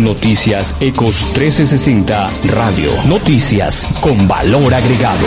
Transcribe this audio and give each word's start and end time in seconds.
Noticias 0.00 0.76
Ecos 0.80 1.22
1360 1.36 2.30
Radio. 2.54 2.90
Noticias 3.06 3.86
con 4.00 4.26
valor 4.26 4.72
agregado. 4.72 5.26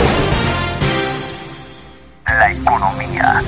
La 2.26 2.50
economía. 2.50 3.42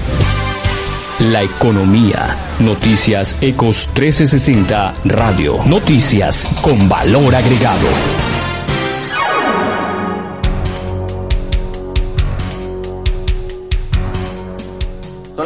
La 1.18 1.42
economía. 1.42 2.36
Noticias 2.60 3.36
Ecos 3.40 3.88
1360 3.88 4.94
Radio. 5.04 5.64
Noticias 5.64 6.48
con 6.62 6.88
valor 6.88 7.34
agregado. 7.34 8.25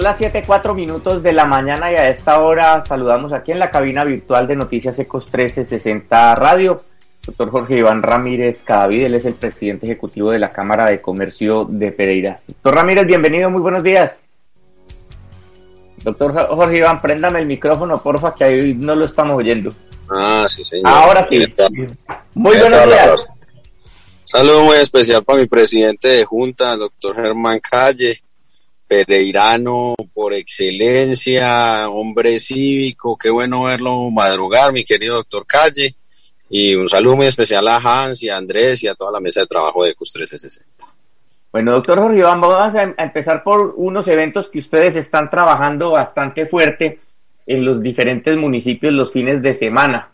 Son 0.01 0.07
las 0.07 0.17
7, 0.17 0.45
4 0.47 0.73
minutos 0.73 1.23
de 1.23 1.31
la 1.31 1.45
mañana 1.45 1.93
y 1.93 1.95
a 1.95 2.09
esta 2.09 2.41
hora 2.41 2.83
saludamos 2.87 3.35
aquí 3.35 3.53
en 3.53 3.59
la 3.59 3.71
cabina 3.71 4.03
virtual 4.03 4.47
de 4.47 4.57
Noticias 4.57 4.99
Ecos 4.99 5.25
1360 5.27 6.35
Radio. 6.37 6.81
Doctor 7.27 7.51
Jorge 7.51 7.77
Iván 7.77 8.03
Ramírez 8.03 8.63
Cadavid, 8.63 9.03
él 9.03 9.15
es 9.17 9.27
el 9.27 9.35
presidente 9.35 9.85
ejecutivo 9.85 10.31
de 10.31 10.39
la 10.39 10.49
Cámara 10.49 10.87
de 10.87 11.03
Comercio 11.03 11.67
de 11.69 11.93
Pereira. 11.93 12.41
Doctor 12.47 12.77
Ramírez, 12.77 13.07
bienvenido, 13.07 13.51
muy 13.51 13.61
buenos 13.61 13.83
días. 13.83 14.23
Doctor 16.03 16.47
Jorge 16.49 16.79
Iván, 16.79 17.03
préndame 17.03 17.41
el 17.41 17.47
micrófono, 17.47 18.03
porfa, 18.03 18.35
que 18.35 18.45
ahí 18.45 18.73
no 18.73 18.95
lo 18.95 19.05
estamos 19.05 19.37
oyendo. 19.37 19.71
Ah, 20.09 20.47
sí, 20.49 20.65
señor. 20.65 20.89
Ahora 20.89 21.27
sí. 21.27 21.45
Muy 22.33 22.57
buenos 22.57 22.87
días. 22.87 23.35
Saludo 24.25 24.63
muy 24.63 24.77
especial 24.79 25.23
para 25.23 25.41
mi 25.41 25.47
presidente 25.47 26.09
de 26.09 26.25
Junta, 26.25 26.75
doctor 26.75 27.17
Germán 27.17 27.61
Calle 27.61 28.19
pereirano 28.91 29.95
por 30.13 30.35
excelencia, 30.35 31.89
hombre 31.89 32.41
cívico, 32.41 33.17
qué 33.17 33.31
bueno 33.31 33.63
verlo 33.63 34.11
madrugar, 34.11 34.73
mi 34.73 34.83
querido 34.83 35.15
doctor 35.15 35.47
Calle, 35.47 35.95
y 36.49 36.75
un 36.75 36.89
saludo 36.89 37.15
muy 37.15 37.27
especial 37.27 37.69
a 37.69 37.77
Hans 37.77 38.25
y 38.25 38.29
a 38.29 38.37
Andrés 38.37 38.83
y 38.83 38.89
a 38.89 38.97
toda 38.97 39.13
la 39.13 39.21
mesa 39.21 39.43
de 39.43 39.47
trabajo 39.47 39.85
de 39.85 39.95
CUS 39.95 40.11
1360. 40.17 40.87
Bueno, 41.53 41.71
doctor 41.71 42.01
Jorge 42.01 42.19
Iván, 42.19 42.41
vamos 42.41 42.75
a 42.75 42.83
empezar 42.83 43.45
por 43.45 43.75
unos 43.77 44.09
eventos 44.09 44.49
que 44.49 44.59
ustedes 44.59 44.97
están 44.97 45.31
trabajando 45.31 45.93
bastante 45.93 46.45
fuerte 46.47 46.99
en 47.47 47.65
los 47.65 47.81
diferentes 47.81 48.37
municipios 48.37 48.93
los 48.93 49.13
fines 49.13 49.41
de 49.41 49.55
semana. 49.55 50.11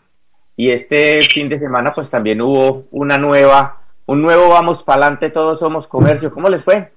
Y 0.55 0.69
este 0.69 1.19
fin 1.23 1.49
de 1.49 1.57
semana 1.57 1.93
pues 1.95 2.11
también 2.11 2.41
hubo 2.41 2.85
una 2.91 3.17
nueva, 3.17 3.81
un 4.05 4.21
nuevo 4.21 4.49
Vamos 4.49 4.83
para 4.83 5.01
adelante, 5.01 5.31
todos 5.31 5.57
somos 5.57 5.87
comercio. 5.87 6.31
¿Cómo 6.31 6.47
les 6.47 6.63
fue? 6.63 6.91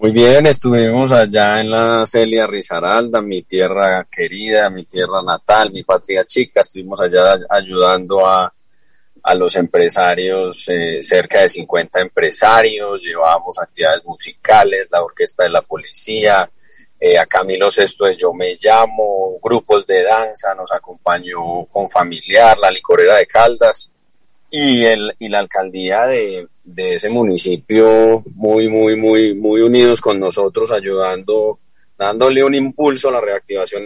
Muy 0.00 0.12
bien, 0.12 0.46
estuvimos 0.46 1.10
allá 1.10 1.60
en 1.60 1.72
la 1.72 2.06
Celia 2.06 2.46
Rizaralda, 2.46 3.20
mi 3.20 3.42
tierra 3.42 4.06
querida, 4.08 4.70
mi 4.70 4.84
tierra 4.84 5.24
natal, 5.24 5.72
mi 5.72 5.82
patria 5.82 6.24
chica. 6.24 6.60
Estuvimos 6.60 7.00
allá 7.00 7.36
ayudando 7.50 8.24
a, 8.24 8.54
a 9.24 9.34
los 9.34 9.56
empresarios, 9.56 10.68
eh, 10.68 11.02
cerca 11.02 11.40
de 11.40 11.48
50 11.48 12.00
empresarios. 12.00 13.02
Llevábamos 13.02 13.58
actividades 13.58 14.04
musicales, 14.04 14.86
la 14.88 15.02
orquesta 15.02 15.42
de 15.42 15.50
la 15.50 15.62
policía, 15.62 16.48
eh, 17.00 17.18
a 17.18 17.26
Camilo 17.26 17.68
Sesto 17.68 18.04
de 18.04 18.16
Yo 18.16 18.32
Me 18.32 18.54
Llamo, 18.54 19.40
grupos 19.42 19.84
de 19.84 20.04
danza, 20.04 20.54
nos 20.54 20.70
acompañó 20.70 21.64
con 21.64 21.90
familiar, 21.90 22.56
la 22.56 22.70
licorera 22.70 23.16
de 23.16 23.26
Caldas 23.26 23.90
y, 24.50 24.84
el, 24.84 25.14
y 25.18 25.28
la 25.28 25.40
alcaldía 25.40 26.06
de, 26.06 26.48
de 26.64 26.94
ese 26.94 27.08
municipio 27.08 28.22
muy, 28.34 28.68
muy, 28.68 28.96
muy, 28.96 29.34
muy 29.34 29.60
unidos 29.60 30.00
con 30.00 30.18
nosotros, 30.18 30.72
ayudando, 30.72 31.58
dándole 31.96 32.44
un 32.44 32.54
impulso 32.54 33.08
a 33.08 33.12
la 33.12 33.20
reactivación 33.20 33.82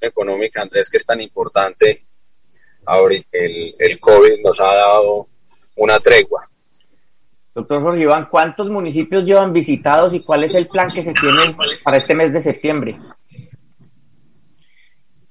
económica, 0.00 0.62
Andrés, 0.62 0.90
que 0.90 0.96
es 0.96 1.06
tan 1.06 1.20
importante. 1.20 2.04
Ahorita 2.86 3.28
el, 3.32 3.74
el 3.78 3.98
COVID 3.98 4.42
nos 4.44 4.60
ha 4.60 4.74
dado 4.74 5.26
una 5.76 5.98
tregua. 6.00 6.48
Doctor 7.54 7.82
Jorge 7.82 8.02
Iván, 8.02 8.28
¿cuántos 8.30 8.68
municipios 8.68 9.24
llevan 9.24 9.52
visitados 9.52 10.12
y 10.12 10.20
cuál 10.20 10.44
es 10.44 10.54
el 10.54 10.68
plan 10.68 10.88
que 10.88 11.02
se 11.02 11.14
tiene 11.14 11.56
para 11.82 11.96
este 11.96 12.14
mes 12.14 12.32
de 12.32 12.42
septiembre? 12.42 12.96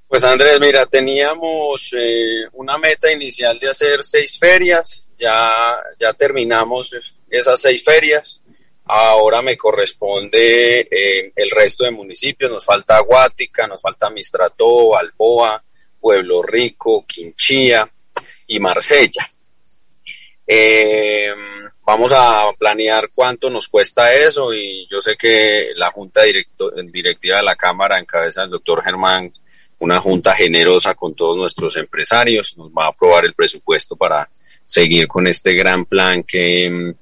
Pues 0.08 0.22
Andrés, 0.22 0.60
mira, 0.60 0.86
teníamos 0.86 1.92
eh, 1.98 2.46
una 2.52 2.78
meta 2.78 3.10
inicial 3.10 3.58
de 3.58 3.70
hacer 3.70 4.04
seis 4.04 4.38
ferias, 4.38 5.04
ya, 5.18 5.50
ya 5.98 6.12
terminamos 6.12 6.94
esas 7.28 7.60
seis 7.60 7.82
ferias, 7.82 8.40
ahora 8.84 9.42
me 9.42 9.56
corresponde 9.56 10.86
eh, 10.88 11.32
el 11.34 11.50
resto 11.50 11.84
de 11.84 11.90
municipios, 11.90 12.52
nos 12.52 12.64
falta 12.64 13.00
Guática, 13.00 13.66
nos 13.66 13.82
falta 13.82 14.08
Mistrató, 14.08 14.96
Alboa, 14.96 15.62
Pueblo 16.00 16.40
Rico, 16.40 17.04
Quinchía 17.04 17.90
y 18.46 18.60
Marsella. 18.60 19.28
Eh, 20.46 21.34
vamos 21.84 22.12
a 22.14 22.52
planear 22.56 23.10
cuánto 23.12 23.50
nos 23.50 23.66
cuesta 23.66 24.14
eso 24.14 24.54
y 24.54 24.86
yo 24.88 25.00
sé 25.00 25.16
que 25.16 25.70
la 25.74 25.90
Junta 25.90 26.22
Directiva 26.22 27.38
de 27.38 27.42
la 27.42 27.56
Cámara 27.56 27.98
en 27.98 28.04
cabeza 28.04 28.42
del 28.42 28.50
doctor 28.50 28.84
Germán 28.84 29.32
una 29.78 30.00
junta 30.00 30.34
generosa 30.34 30.94
con 30.94 31.14
todos 31.14 31.36
nuestros 31.36 31.76
empresarios. 31.76 32.56
Nos 32.56 32.70
va 32.70 32.86
a 32.86 32.88
aprobar 32.88 33.24
el 33.24 33.34
presupuesto 33.34 33.96
para 33.96 34.28
seguir 34.64 35.06
con 35.06 35.26
este 35.26 35.54
gran 35.54 35.84
plan 35.84 36.22
que 36.22 36.68
mm, 36.70 36.94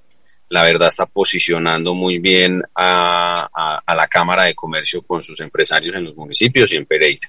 la 0.51 0.63
verdad 0.63 0.89
está 0.89 1.07
posicionando 1.07 1.95
muy 1.95 2.19
bien 2.19 2.63
a, 2.75 3.49
la 3.87 4.07
Cámara 4.07 4.45
de 4.45 4.55
Comercio 4.55 5.03
con 5.03 5.23
sus 5.23 5.41
empresarios 5.41 5.97
en 5.97 6.05
los 6.05 6.17
municipios 6.17 6.73
y 6.73 6.77
en 6.77 6.87
Pereira. 6.87 7.29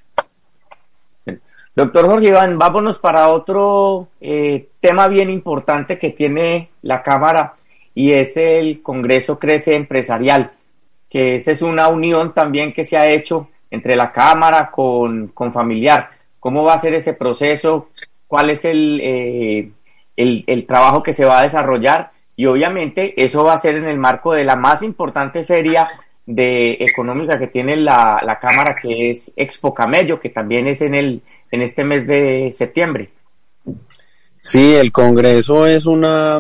Doctor 1.76 2.06
Jorge 2.06 2.28
Iván, 2.30 2.58
vámonos 2.58 3.00
para 3.00 3.30
otro 3.30 4.10
eh, 4.22 4.70
tema 4.80 5.08
bien 5.08 5.30
importante 5.30 6.00
que 6.00 6.12
tiene 6.12 6.70
la 6.84 7.04
Cámara 7.04 7.56
y 7.94 8.12
es 8.12 8.38
el 8.38 8.82
Congreso 8.82 9.40
Crece 9.40 9.76
Empresarial, 9.76 10.52
que 11.10 11.38
esa 11.38 11.52
es 11.52 11.62
una 11.62 11.88
unión 11.88 12.34
también 12.34 12.74
que 12.74 12.86
se 12.86 12.96
ha 12.96 13.10
hecho 13.10 13.50
entre 13.75 13.96
la 13.96 14.12
Cámara 14.12 14.72
con, 14.72 15.31
familiar. 15.53 16.09
¿Cómo 16.40 16.63
va 16.63 16.74
a 16.74 16.80
ser 16.80 16.94
ese 16.96 17.13
proceso? 17.13 17.90
¿Cuál 18.28 18.50
es 18.50 18.66
eh, 18.66 19.69
el, 20.16 20.44
el, 20.47 20.66
trabajo 20.66 21.03
que 21.03 21.13
se 21.13 21.25
va 21.25 21.40
a 21.40 21.44
desarrollar? 21.44 22.12
Y 22.35 22.46
obviamente 22.46 23.14
eso 23.22 23.44
va 23.44 23.53
a 23.53 23.59
ser 23.59 23.75
en 23.75 23.85
el 23.85 23.97
marco 23.97 24.34
de 24.34 24.44
la 24.44 24.56
más 24.56 24.81
importante 24.81 25.44
feria 25.44 25.88
de 26.25 26.78
económica 26.80 27.38
que 27.38 27.47
tiene 27.47 27.75
la, 27.75 28.22
la 28.25 28.40
Cámara, 28.40 28.75
que 28.81 29.12
es 29.12 29.31
Expo 29.35 29.74
Camello, 29.74 30.19
que 30.19 30.30
también 30.30 30.68
es 30.68 30.81
en, 30.81 30.96
el, 30.96 31.22
en 31.52 31.62
este 31.62 31.84
mes 31.84 32.08
de 32.08 32.52
septiembre. 32.53 33.09
Sí, 34.40 34.74
el 34.74 34.91
Congreso 34.91 35.68
es 35.68 35.85
una... 35.85 36.40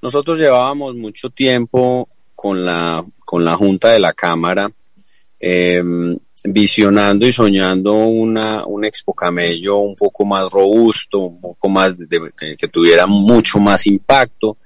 Nosotros 0.00 0.38
llevábamos 0.38 0.94
mucho 0.96 1.30
tiempo 1.30 2.08
con 2.34 2.64
la, 2.64 3.04
con 3.24 3.44
la 3.44 3.54
Junta 3.54 3.90
de 3.90 4.00
la 4.00 4.12
Cámara 4.12 4.68
eh, 5.42 5.82
visionando 6.44 7.26
y 7.26 7.32
soñando 7.32 7.94
una, 7.94 8.64
un 8.66 8.84
Expo 8.84 9.14
Camello 9.14 9.78
un 9.78 9.94
poco 9.94 10.24
más 10.24 10.50
robusto, 10.50 11.18
un 11.18 11.40
poco 11.40 11.68
más 11.68 11.96
que, 11.96 12.68
tuviera 12.68 13.06
mucho 13.06 13.58
más 13.58 13.86
impacto. 13.86 14.56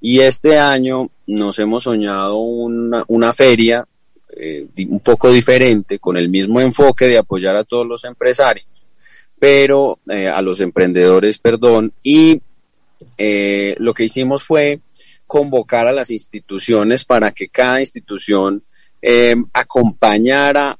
Y 0.00 0.20
este 0.20 0.58
año 0.58 1.08
nos 1.26 1.58
hemos 1.58 1.82
soñado 1.84 2.36
una, 2.36 3.04
una 3.08 3.32
feria 3.32 3.86
eh, 4.36 4.66
un 4.88 5.00
poco 5.00 5.30
diferente, 5.30 5.98
con 5.98 6.16
el 6.16 6.28
mismo 6.28 6.60
enfoque 6.60 7.06
de 7.06 7.18
apoyar 7.18 7.56
a 7.56 7.64
todos 7.64 7.86
los 7.86 8.04
empresarios, 8.04 8.86
pero 9.38 9.98
eh, 10.08 10.28
a 10.28 10.42
los 10.42 10.60
emprendedores, 10.60 11.38
perdón, 11.38 11.92
y 12.02 12.40
eh, 13.18 13.74
lo 13.78 13.94
que 13.94 14.04
hicimos 14.04 14.42
fue 14.42 14.80
convocar 15.26 15.86
a 15.86 15.92
las 15.92 16.10
instituciones 16.10 17.04
para 17.04 17.32
que 17.32 17.48
cada 17.48 17.80
institución 17.80 18.62
eh, 19.02 19.36
acompañar 19.52 20.56
a, 20.56 20.76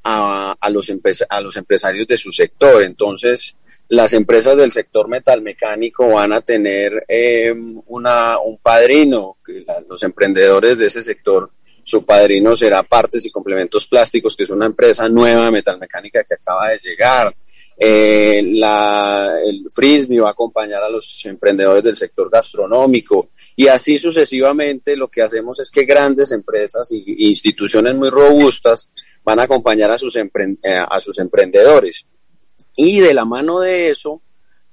a, 0.67 0.71
los 0.71 0.93
a 1.29 1.41
los 1.41 1.57
empresarios 1.57 2.07
de 2.07 2.17
su 2.17 2.31
sector. 2.31 2.83
Entonces, 2.83 3.57
las 3.89 4.13
empresas 4.13 4.57
del 4.57 4.73
sector 4.73 5.09
metalmecánico 5.09 6.09
van 6.09 6.33
a 6.33 6.41
tener 6.41 7.05
em, 7.09 7.81
una, 7.87 8.39
un 8.39 8.59
padrino, 8.59 9.37
que 9.45 9.65
los 9.89 10.03
emprendedores 10.03 10.77
de 10.79 10.87
ese 10.87 11.03
sector, 11.03 11.51
su 11.85 12.05
padrino 12.05 12.57
será 12.57 12.83
Partes 12.83 13.25
y 13.27 13.31
Complementos 13.31 13.87
Plásticos, 13.87 14.37
que 14.37 14.43
es 14.43 14.51
una 14.51 14.67
empresa 14.67 15.09
nueva 15.09 15.45
de 15.45 15.51
metalmecánica 15.53 16.25
que 16.25 16.35
acaba 16.35 16.71
de 16.71 16.81
llegar. 16.83 17.35
Eh, 17.79 18.43
la, 18.55 19.39
el 19.45 19.67
Frisbee 19.73 20.19
va 20.19 20.29
a 20.29 20.33
acompañar 20.33 20.83
a 20.83 20.89
los 20.89 21.25
emprendedores 21.27 21.85
del 21.85 21.95
sector 21.95 22.31
gastronómico 22.31 23.29
y 23.55 23.69
así 23.69 23.99
sucesivamente 23.99 24.97
lo 24.97 25.09
que 25.09 25.21
hacemos 25.21 25.61
es 25.61 25.71
que 25.71 25.85
grandes 25.85 26.33
empresas 26.33 26.91
e 26.93 27.05
instituciones 27.19 27.95
muy 27.95 28.09
robustas 28.09 28.89
van 29.27 29.41
a 29.41 29.43
acompañar 29.43 29.91
a 29.91 29.99
sus, 29.99 30.15
eh, 30.15 30.29
a 30.63 31.01
sus 31.01 31.19
emprendedores. 31.19 32.07
Y 32.77 33.01
de 33.01 33.13
la 33.13 33.25
mano 33.25 33.59
de 33.59 33.91
eso, 33.91 34.23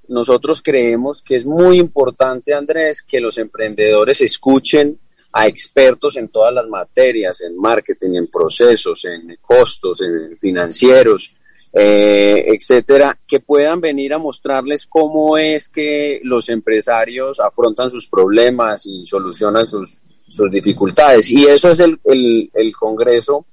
nosotros 0.08 0.62
creemos 0.62 1.24
que 1.24 1.38
es 1.38 1.46
muy 1.46 1.80
importante, 1.80 2.54
Andrés, 2.54 3.02
que 3.02 3.20
los 3.20 3.40
emprendedores 3.40 4.22
escuchen 4.22 5.00
a 5.32 5.48
expertos 5.48 6.18
en 6.18 6.30
todas 6.30 6.54
las 6.54 6.68
materias, 6.68 7.42
en 7.42 7.58
marketing, 7.58 8.14
en 8.14 8.28
procesos, 8.28 9.06
en 9.06 9.36
costos, 9.42 10.02
en 10.04 10.38
financieros, 10.38 11.34
eh, 11.74 12.46
etcétera, 12.46 13.18
que 13.28 13.40
puedan 13.40 13.82
venir 13.82 14.14
a 14.14 14.20
mostrarles 14.20 14.86
cómo 14.86 15.36
es 15.36 15.68
que 15.68 16.22
los 16.24 16.48
empresarios 16.50 17.40
afrontan 17.40 17.90
sus 17.90 18.08
problemas 18.08 18.86
y 18.86 19.04
solucionan 19.08 19.68
sus, 19.68 20.04
sus 20.30 20.52
dificultades. 20.52 21.32
Y 21.32 21.48
eso 21.48 21.72
es 21.72 21.80
el, 21.80 22.00
el, 22.04 22.52
el 22.54 22.76
Congreso 22.76 23.48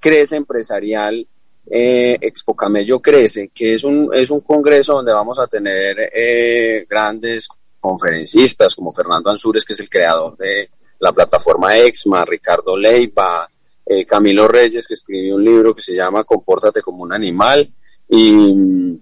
Crece 0.00 0.36
Empresarial 0.36 1.26
eh, 1.70 2.18
Expo 2.20 2.54
Camello 2.54 3.00
Crece, 3.00 3.50
que 3.54 3.74
es 3.74 3.84
un, 3.84 4.10
es 4.12 4.30
un 4.30 4.40
congreso 4.40 4.94
donde 4.94 5.12
vamos 5.12 5.38
a 5.38 5.46
tener 5.46 6.10
eh, 6.12 6.84
grandes 6.88 7.48
conferencistas 7.78 8.74
como 8.74 8.92
Fernando 8.92 9.30
Ansures, 9.30 9.64
que 9.64 9.74
es 9.74 9.80
el 9.80 9.88
creador 9.88 10.36
de 10.36 10.68
la 10.98 11.12
plataforma 11.12 11.78
Exma, 11.78 12.24
Ricardo 12.24 12.76
Leiva, 12.76 13.48
eh, 13.86 14.04
Camilo 14.04 14.48
Reyes, 14.48 14.86
que 14.86 14.94
escribió 14.94 15.36
un 15.36 15.44
libro 15.44 15.74
que 15.74 15.82
se 15.82 15.94
llama 15.94 16.24
Compórtate 16.24 16.82
como 16.82 17.04
un 17.04 17.12
animal, 17.12 17.70
y, 18.08 19.00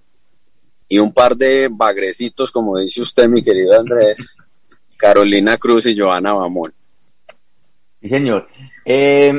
y 0.89 0.99
un 0.99 1.13
par 1.13 1.37
de 1.37 1.69
bagrecitos, 1.71 2.53
como 2.53 2.79
dice 2.79 3.01
usted, 3.01 3.29
mi 3.29 3.43
querido 3.43 3.79
Andrés, 3.79 4.37
Carolina 4.99 5.57
Cruz 5.57 5.87
y 5.87 5.97
Joana 5.97 6.35
Bamón. 6.35 6.75
Sí, 8.01 8.09
señor. 8.09 8.47
Eh, 8.85 9.33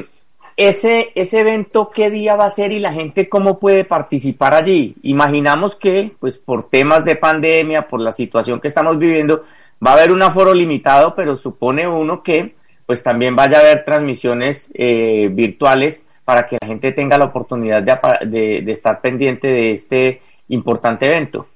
ese, 0.60 1.14
ese 1.16 1.40
evento, 1.40 1.90
¿qué 1.90 2.10
día 2.10 2.36
va 2.36 2.44
a 2.44 2.50
ser 2.50 2.74
y 2.74 2.80
la 2.80 2.92
gente 2.92 3.30
cómo 3.30 3.60
puede 3.60 3.86
participar 3.86 4.54
allí? 4.54 4.94
Imaginamos 5.04 5.78
que, 5.78 6.12
pues 6.20 6.38
por 6.38 6.70
temas 6.70 7.06
de 7.06 7.16
pandemia, 7.16 7.88
por 7.88 8.02
la 8.02 8.12
situación 8.12 8.60
que 8.60 8.68
estamos 8.68 9.00
viviendo, 9.00 9.46
va 9.86 9.92
a 9.92 9.94
haber 9.94 10.12
un 10.12 10.22
aforo 10.22 10.54
limitado, 10.54 11.16
pero 11.16 11.38
supone 11.38 11.88
uno 11.88 12.22
que 12.22 12.56
pues 12.86 13.02
también 13.02 13.38
vaya 13.38 13.60
a 13.60 13.62
haber 13.62 13.86
transmisiones 13.86 14.70
eh, 14.74 15.30
virtuales 15.32 16.10
para 16.26 16.46
que 16.46 16.58
la 16.60 16.68
gente 16.68 16.92
tenga 16.92 17.18
la 17.18 17.26
oportunidad 17.26 17.82
de, 17.82 18.62
de, 18.62 18.72
estar 18.74 19.00
pendiente 19.00 19.48
de 19.48 19.72
este 19.72 20.22
importante 20.50 21.06
evento. 21.06 21.48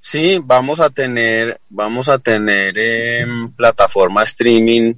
Sí, 0.00 0.40
vamos 0.42 0.80
a 0.80 0.90
tener, 0.90 1.60
vamos 1.68 2.08
a 2.08 2.18
tener 2.18 2.74
eh, 2.76 3.24
plataforma 3.56 4.24
streaming 4.24 4.94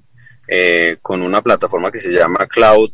eh, 0.52 0.96
con 1.00 1.22
una 1.22 1.40
plataforma 1.42 1.92
que 1.92 2.00
se 2.00 2.10
llama 2.10 2.48
Cloud 2.48 2.90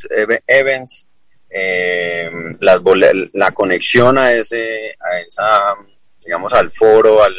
Events. 0.47 1.09
Eh, 1.49 2.31
la, 2.61 3.51
conexión 3.53 4.19
a 4.19 4.31
ese, 4.31 4.95
a 5.01 5.21
esa, 5.27 5.75
digamos, 6.23 6.53
al 6.53 6.71
foro, 6.71 7.23
al, 7.23 7.35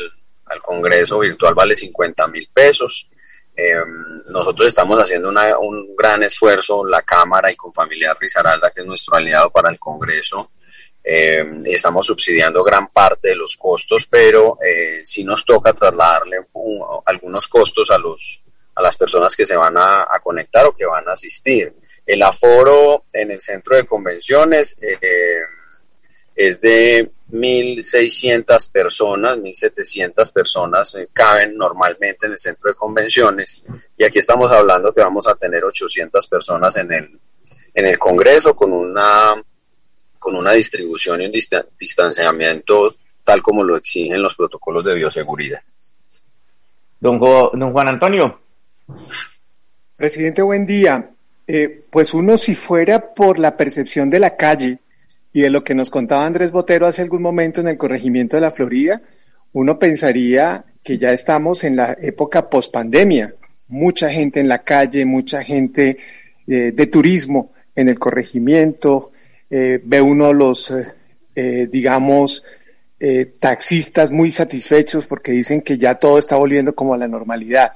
al 0.45 0.59
congreso 0.59 1.19
virtual 1.19 1.53
vale 1.53 1.75
50 1.75 2.27
mil 2.29 2.49
pesos. 2.51 3.07
Eh, 3.55 3.75
nosotros 4.29 4.67
estamos 4.67 4.99
haciendo 4.99 5.29
un 5.29 5.95
gran 5.95 6.23
esfuerzo, 6.23 6.83
la 6.83 7.03
Cámara 7.03 7.51
y 7.51 7.55
con 7.55 7.71
Familiar 7.71 8.17
Rizaralda, 8.19 8.71
que 8.71 8.81
es 8.81 8.87
nuestro 8.87 9.17
aliado 9.17 9.51
para 9.51 9.69
el 9.69 9.77
Congreso. 9.77 10.49
Estamos 11.03 12.07
subsidiando 12.07 12.63
gran 12.63 12.87
parte 12.87 13.29
de 13.29 13.35
los 13.35 13.55
costos, 13.55 14.07
pero 14.07 14.57
sí 15.03 15.23
nos 15.23 15.45
toca 15.45 15.71
trasladarle 15.71 16.37
algunos 17.05 17.47
costos 17.47 17.91
a, 17.91 17.97
los, 17.97 18.41
a 18.77 18.81
las 18.81 18.95
personas 18.95 19.35
que 19.35 19.45
se 19.45 19.55
van 19.55 19.75
a, 19.75 20.05
conectar 20.23 20.67
o 20.67 20.75
que 20.75 20.85
van 20.85 21.09
a 21.09 21.13
asistir. 21.13 21.73
El 22.05 22.21
aforo 22.21 23.05
en 23.11 23.31
el 23.31 23.41
centro 23.41 23.75
de 23.75 23.85
convenciones 23.85 24.77
eh, 24.79 25.39
es 26.35 26.61
de 26.61 27.09
1.600 27.31 28.71
personas, 28.71 29.37
1.700 29.39 30.31
personas 30.31 30.93
eh, 30.93 31.09
caben 31.11 31.57
normalmente 31.57 32.27
en 32.27 32.33
el 32.33 32.37
centro 32.37 32.69
de 32.69 32.75
convenciones 32.75 33.63
y 33.97 34.03
aquí 34.03 34.19
estamos 34.19 34.51
hablando 34.51 34.93
que 34.93 35.01
vamos 35.01 35.27
a 35.27 35.35
tener 35.35 35.65
800 35.65 36.27
personas 36.27 36.77
en 36.77 36.93
el, 36.93 37.19
en 37.73 37.85
el 37.85 37.97
Congreso 37.97 38.55
con 38.55 38.71
una, 38.71 39.43
con 40.19 40.35
una 40.35 40.51
distribución 40.51 41.19
y 41.21 41.25
un 41.25 41.33
distanciamiento 41.79 42.93
tal 43.23 43.41
como 43.41 43.63
lo 43.63 43.75
exigen 43.75 44.21
los 44.21 44.35
protocolos 44.35 44.85
de 44.85 44.93
bioseguridad. 44.93 45.61
Don, 46.99 47.19
don 47.19 47.71
Juan 47.71 47.87
Antonio. 47.87 48.46
Presidente, 49.95 50.41
buen 50.41 50.65
día. 50.65 51.09
Eh, 51.47 51.85
pues 51.89 52.13
uno 52.13 52.37
si 52.37 52.55
fuera 52.55 53.13
por 53.13 53.39
la 53.39 53.55
percepción 53.55 54.09
de 54.09 54.19
la 54.19 54.35
calle, 54.35 54.79
y 55.37 55.41
de 55.41 55.51
lo 55.51 55.63
que 55.63 55.75
nos 55.75 55.91
contaba 55.91 56.25
Andrés 56.25 56.51
Botero 56.51 56.87
hace 56.87 57.03
algún 57.03 57.21
momento 57.21 57.61
en 57.61 57.67
el 57.67 57.77
corregimiento 57.77 58.37
de 58.37 58.41
la 58.41 58.49
Florida, 58.49 58.99
uno 59.53 59.77
pensaría 59.77 60.65
que 60.83 60.97
ya 60.97 61.11
estamos 61.11 61.63
en 61.63 61.75
la 61.75 61.95
época 62.01 62.49
pospandemia. 62.49 63.35
Mucha 63.67 64.09
gente 64.09 64.39
en 64.39 64.47
la 64.47 64.63
calle, 64.63 65.05
mucha 65.05 65.43
gente 65.43 65.97
eh, 66.47 66.71
de 66.71 66.87
turismo 66.87 67.51
en 67.75 67.87
el 67.87 67.99
corregimiento, 67.99 69.11
eh, 69.47 69.79
ve 69.83 70.01
uno 70.01 70.33
los, 70.33 70.73
eh, 71.35 71.67
digamos, 71.71 72.43
taxistas 73.37 74.09
muy 74.09 74.31
satisfechos 74.31 75.05
porque 75.05 75.31
dicen 75.33 75.61
que 75.61 75.77
ya 75.77 75.93
todo 75.93 76.17
está 76.17 76.35
volviendo 76.35 76.73
como 76.73 76.95
a 76.95 76.97
la 76.97 77.07
normalidad. 77.07 77.73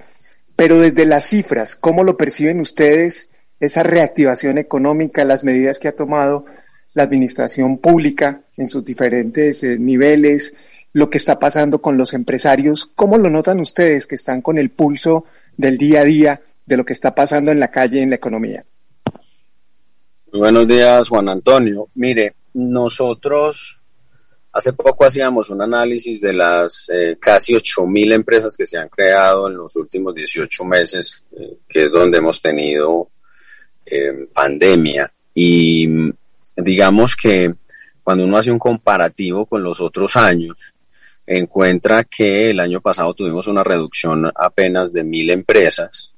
Pero 0.61 0.79
desde 0.79 1.05
las 1.05 1.25
cifras, 1.25 1.75
¿cómo 1.75 2.03
lo 2.03 2.17
perciben 2.17 2.59
ustedes 2.59 3.31
esa 3.59 3.81
reactivación 3.81 4.59
económica, 4.59 5.25
las 5.25 5.43
medidas 5.43 5.79
que 5.79 5.87
ha 5.87 5.95
tomado 5.95 6.45
la 6.93 7.01
administración 7.01 7.79
pública 7.79 8.41
en 8.57 8.67
sus 8.67 8.85
diferentes 8.85 9.63
eh, 9.63 9.79
niveles, 9.79 10.53
lo 10.93 11.09
que 11.09 11.17
está 11.17 11.39
pasando 11.39 11.81
con 11.81 11.97
los 11.97 12.13
empresarios. 12.13 12.85
¿Cómo 12.85 13.17
lo 13.17 13.31
notan 13.31 13.59
ustedes 13.59 14.05
que 14.05 14.13
están 14.13 14.43
con 14.43 14.59
el 14.59 14.69
pulso 14.69 15.25
del 15.57 15.79
día 15.79 16.01
a 16.01 16.03
día 16.03 16.41
de 16.63 16.77
lo 16.77 16.85
que 16.85 16.93
está 16.93 17.15
pasando 17.15 17.49
en 17.49 17.59
la 17.59 17.71
calle, 17.71 18.03
en 18.03 18.11
la 18.11 18.17
economía? 18.17 18.63
buenos 20.31 20.67
días, 20.67 21.09
Juan 21.09 21.27
Antonio. 21.27 21.87
Mire, 21.95 22.35
nosotros 22.53 23.80
hace 24.53 24.73
poco 24.73 25.05
hacíamos 25.05 25.49
un 25.49 25.61
análisis 25.61 26.19
de 26.21 26.33
las 26.33 26.89
eh, 26.93 27.17
casi 27.19 27.53
8.000 27.53 28.13
empresas 28.13 28.55
que 28.57 28.65
se 28.65 28.77
han 28.77 28.89
creado 28.89 29.47
en 29.47 29.57
los 29.57 29.75
últimos 29.75 30.13
18 30.13 30.65
meses, 30.65 31.25
eh, 31.37 31.57
que 31.67 31.83
es 31.85 31.91
donde 31.91 32.17
hemos 32.17 32.41
tenido 32.41 33.09
pandemia. 34.33 35.11
Y 35.33 35.85
digamos 36.55 37.13
que 37.13 37.53
cuando 38.03 38.23
uno 38.23 38.37
hace 38.37 38.49
un 38.49 38.59
comparativo 38.59 39.45
con 39.45 39.63
los 39.63 39.81
otros 39.81 40.15
años, 40.15 40.73
encuentra 41.25 42.03
que 42.03 42.49
el 42.49 42.59
año 42.59 42.81
pasado 42.81 43.13
tuvimos 43.13 43.47
una 43.47 43.63
reducción 43.63 44.31
apenas 44.35 44.91
de 44.91 45.03
mil 45.03 45.29
empresas 45.29 46.13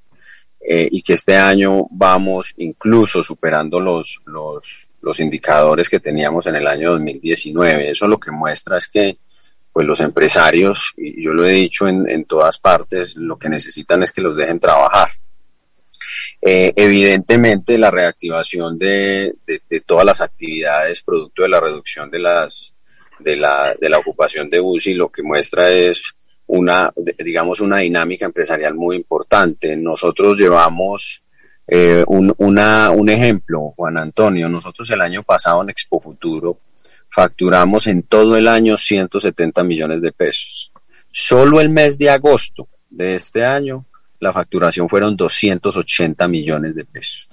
eh, 0.59 0.87
y 0.91 1.01
que 1.01 1.13
este 1.13 1.35
año 1.35 1.87
vamos 1.91 2.53
incluso 2.57 3.23
superando 3.23 3.79
los, 3.79 4.21
los, 4.25 4.87
los 5.03 5.19
indicadores 5.19 5.89
que 5.89 5.99
teníamos 5.99 6.47
en 6.47 6.55
el 6.55 6.65
año 6.65 6.91
2019. 6.91 7.91
Eso 7.91 8.07
lo 8.07 8.19
que 8.19 8.31
muestra 8.31 8.77
es 8.77 8.87
que 8.87 9.17
pues 9.71 9.85
los 9.85 9.99
empresarios, 9.99 10.93
y 10.97 11.21
yo 11.21 11.33
lo 11.33 11.45
he 11.45 11.51
dicho 11.51 11.87
en, 11.87 12.07
en 12.07 12.25
todas 12.25 12.59
partes, 12.59 13.15
lo 13.15 13.37
que 13.37 13.49
necesitan 13.49 14.03
es 14.03 14.11
que 14.11 14.21
los 14.21 14.37
dejen 14.37 14.59
trabajar. 14.59 15.09
Eh, 16.41 16.73
evidentemente, 16.75 17.77
la 17.77 17.89
reactivación 17.89 18.77
de, 18.77 19.33
de, 19.47 19.79
todas 19.81 20.05
las 20.05 20.21
actividades 20.21 21.01
producto 21.01 21.41
de 21.41 21.49
la 21.49 21.59
reducción 21.59 22.11
de, 22.11 22.19
las, 22.19 22.75
de, 23.19 23.35
la, 23.35 23.75
de 23.79 23.89
la 23.89 23.97
ocupación 23.97 24.49
de 24.49 24.59
UCI 24.59 24.93
lo 24.93 25.09
que 25.09 25.23
muestra 25.23 25.71
es 25.71 26.13
una, 26.47 26.93
digamos, 27.17 27.59
una 27.59 27.77
dinámica 27.79 28.25
empresarial 28.25 28.75
muy 28.75 28.97
importante. 28.97 29.75
Nosotros 29.75 30.37
llevamos 30.37 31.22
eh, 31.67 32.03
un, 32.07 32.33
una, 32.37 32.91
un 32.91 33.09
ejemplo, 33.09 33.73
Juan 33.75 33.97
Antonio. 33.97 34.49
Nosotros 34.49 34.89
el 34.91 35.01
año 35.01 35.23
pasado 35.23 35.61
en 35.63 35.69
Expo 35.69 35.99
Futuro 35.99 36.59
facturamos 37.09 37.87
en 37.87 38.03
todo 38.03 38.35
el 38.35 38.47
año 38.47 38.77
170 38.77 39.63
millones 39.63 40.01
de 40.01 40.11
pesos. 40.11 40.71
Solo 41.11 41.61
el 41.61 41.69
mes 41.69 41.97
de 41.97 42.09
agosto 42.09 42.67
de 42.89 43.15
este 43.15 43.45
año 43.45 43.85
la 44.19 44.33
facturación 44.33 44.89
fueron 44.89 45.15
280 45.15 46.27
millones 46.27 46.75
de 46.75 46.85
pesos. 46.85 47.29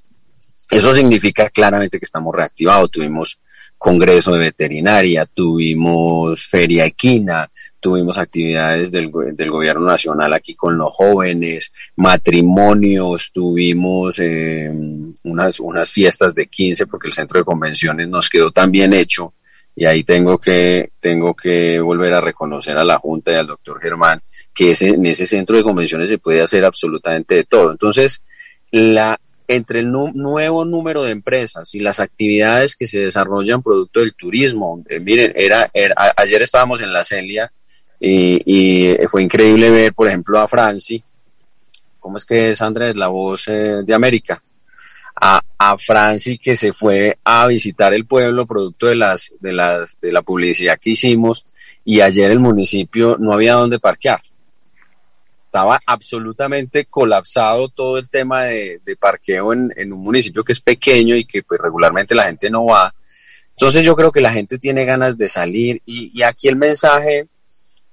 Eso 0.69 0.95
significa 0.95 1.49
claramente 1.49 1.99
que 1.99 2.05
estamos 2.05 2.35
reactivados. 2.35 2.91
Tuvimos 2.91 3.39
congreso 3.79 4.33
de 4.33 4.39
veterinaria, 4.41 5.25
tuvimos 5.25 6.47
feria 6.47 6.85
equina, 6.85 7.51
tuvimos 7.81 8.19
actividades 8.19 8.91
del, 8.91 9.11
del 9.33 9.51
gobierno 9.51 9.87
nacional 9.87 10.33
aquí 10.35 10.55
con 10.55 10.77
los 10.77 10.95
jóvenes, 10.95 11.73
matrimonios, 11.97 13.31
tuvimos 13.33 14.19
eh, 14.21 14.71
unas, 15.25 15.59
unas 15.61 15.91
fiestas 15.91 16.35
de 16.35 16.47
15 16.47 16.87
porque 16.87 17.09
el 17.09 17.15
centro 17.15 17.39
de 17.39 17.45
convenciones 17.45 18.09
nos 18.09 18.29
quedó 18.29 18.51
tan 18.53 18.71
bien 18.71 18.93
hecho 18.93 19.33
y 19.75 19.87
ahí 19.87 20.05
tengo 20.05 20.39
que, 20.39 20.91
tengo 21.01 21.35
que 21.35 21.81
volver 21.81 22.15
a 22.15 22.21
reconocer 22.21 22.77
a 22.77 22.85
la 22.85 22.99
Junta 22.99 23.33
y 23.33 23.37
al 23.37 23.47
doctor 23.47 23.81
Germán 23.81 24.21
que 24.53 24.73
ese, 24.73 24.89
en 24.89 25.07
ese 25.07 25.27
centro 25.27 25.57
de 25.57 25.63
convenciones 25.63 26.09
se 26.09 26.19
puede 26.19 26.43
hacer 26.43 26.65
absolutamente 26.65 27.35
de 27.37 27.45
todo. 27.45 27.71
Entonces, 27.71 28.23
la, 28.71 29.19
entre 29.49 29.81
el 29.81 29.91
nuevo 29.91 30.65
número 30.65 31.03
de 31.03 31.13
empresas 31.13 31.75
y 31.75 31.81
las 31.81 31.99
actividades 31.99 32.77
que 32.77 32.87
se 32.87 33.01
desarrollan 33.01 33.63
producto 33.63 34.01
del 34.01 34.15
turismo, 34.15 34.85
eh, 34.89 35.01
miren, 35.01 35.33
era, 35.35 35.71
ayer 36.17 36.43
estábamos 36.43 36.83
en 36.83 36.93
la 36.93 37.05
Celia 37.05 37.53
y, 38.01 38.41
y, 38.47 39.07
fue 39.09 39.23
increíble 39.23 39.71
ver, 39.71 39.93
por 39.93 40.09
ejemplo, 40.09 40.39
a 40.39 40.49
Franci, 40.49 41.03
¿cómo 41.99 42.17
es 42.17 42.25
que 42.25 42.51
es 42.51 42.63
Andrés, 42.63 42.97
la 42.97 43.09
voz 43.09 43.47
eh, 43.49 43.83
de 43.85 43.95
América? 43.95 44.41
a, 45.21 45.43
a 45.59 45.79
Franci 45.79 46.39
que 46.39 46.57
se 46.57 46.73
fue 46.73 47.19
a 47.25 47.47
visitar 47.47 47.93
el 47.93 48.07
pueblo 48.07 48.47
producto 48.47 48.87
de 48.87 48.97
las, 48.97 49.33
de 49.41 49.53
las, 49.53 50.01
de 50.01 50.13
la 50.13 50.23
publicidad 50.23 50.79
que 50.81 50.91
hicimos 50.91 51.47
y 51.85 52.01
ayer 52.01 52.31
el 52.31 52.41
municipio 52.41 53.17
no 53.19 53.33
había 53.33 53.55
dónde 53.55 53.79
parquear. 53.79 54.23
Estaba 55.45 55.81
absolutamente 55.85 56.85
colapsado 56.85 57.69
todo 57.69 57.99
el 57.99 58.09
tema 58.09 58.45
de, 58.45 58.81
parqueo 58.99 59.53
en, 59.53 59.73
en, 59.77 59.93
un 59.93 60.01
municipio 60.01 60.45
que 60.45 60.53
es 60.53 60.61
pequeño 60.61 61.17
y 61.17 61.25
que 61.25 61.43
pues 61.43 61.61
regularmente 61.61 62.15
la 62.15 62.25
gente 62.25 62.49
no 62.49 62.67
va. 62.67 62.95
Entonces 63.51 63.85
yo 63.85 63.97
creo 63.97 64.13
que 64.13 64.21
la 64.21 64.33
gente 64.33 64.59
tiene 64.59 64.85
ganas 64.85 65.19
de 65.19 65.29
salir 65.29 65.83
y, 65.85 66.13
y 66.15 66.23
aquí 66.23 66.49
el 66.49 66.57
mensaje 66.57 67.27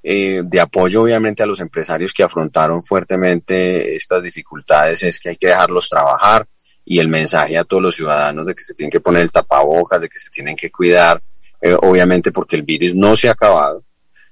eh, 0.10 0.42
de 0.42 0.62
apoyo 0.62 1.02
obviamente 1.02 1.44
a 1.44 1.46
los 1.46 1.60
empresarios 1.60 2.14
que 2.14 2.24
afrontaron 2.24 2.82
fuertemente 2.82 3.94
estas 3.94 4.24
dificultades 4.24 5.04
es 5.04 5.20
que 5.20 5.28
hay 5.28 5.36
que 5.36 5.48
dejarlos 5.48 5.90
trabajar 5.90 6.48
y 6.86 7.00
el 7.00 7.10
mensaje 7.10 7.58
a 7.58 7.66
todos 7.66 7.84
los 7.84 7.98
ciudadanos 7.98 8.46
de 8.46 8.56
que 8.56 8.64
se 8.64 8.74
tienen 8.74 8.90
que 8.90 9.02
poner 9.02 9.24
el 9.24 9.34
tapabocas, 9.34 10.00
de 10.00 10.08
que 10.08 10.18
se 10.18 10.30
tienen 10.30 10.56
que 10.56 10.72
cuidar, 10.72 11.22
eh, 11.60 11.76
obviamente 11.82 12.32
porque 12.32 12.56
el 12.56 12.62
virus 12.62 12.96
no 12.96 13.18
se 13.18 13.28
ha 13.28 13.34
acabado, 13.34 13.84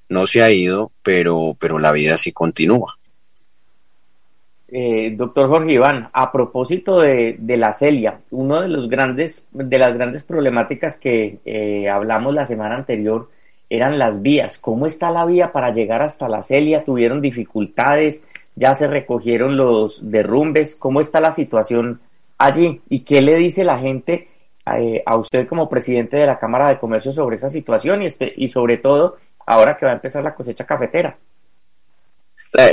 no 0.08 0.26
se 0.26 0.42
ha 0.42 0.50
ido, 0.50 0.94
pero, 1.04 1.58
pero 1.60 1.78
la 1.78 1.92
vida 1.92 2.18
sí 2.18 2.32
continúa. 2.32 2.98
Eh, 4.70 5.14
doctor 5.18 5.50
Jorge 5.50 5.74
Iván, 5.74 6.10
a 6.14 6.32
propósito 6.32 7.02
de, 7.02 7.36
de, 7.38 7.58
la 7.58 7.74
celia, 7.74 8.22
una 8.32 8.62
de 8.62 8.70
los 8.70 8.88
grandes, 8.88 9.50
de 9.52 9.78
las 9.78 9.94
grandes 9.94 10.24
problemáticas 10.24 10.98
que 11.02 11.40
eh, 11.44 11.90
hablamos 11.90 12.34
la 12.34 12.46
semana 12.46 12.76
anterior 12.76 13.30
eran 13.70 14.00
las 14.00 14.22
vías. 14.22 14.58
¿Cómo 14.58 14.86
está 14.86 15.12
la 15.12 15.26
vía 15.26 15.52
para 15.52 15.72
llegar 15.72 16.02
hasta 16.02 16.30
la 16.30 16.44
celia? 16.44 16.84
¿Tuvieron 16.84 17.22
dificultades? 17.22 18.28
¿Ya 18.56 18.76
se 18.76 18.88
recogieron 18.88 19.58
los 19.58 20.10
derrumbes? 20.12 20.76
¿Cómo 20.76 21.02
está 21.02 21.20
la 21.20 21.32
situación 21.32 22.00
allí? 22.38 22.82
¿Y 22.90 23.00
qué 23.00 23.22
le 23.22 23.36
dice 23.36 23.64
la 23.64 23.80
gente 23.80 24.30
eh, 24.78 25.04
a 25.06 25.18
usted 25.18 25.48
como 25.48 25.70
presidente 25.70 26.18
de 26.18 26.26
la 26.26 26.40
Cámara 26.40 26.70
de 26.70 26.80
Comercio 26.80 27.12
sobre 27.12 27.38
esa 27.38 27.50
situación 27.50 28.04
y, 28.04 28.08
y 28.38 28.50
sobre 28.50 28.78
todo 28.78 29.18
ahora 29.46 29.78
que 29.78 29.86
va 29.86 29.92
a 29.92 29.96
empezar 29.96 30.24
la 30.24 30.36
cosecha 30.36 30.66
cafetera? 30.66 31.18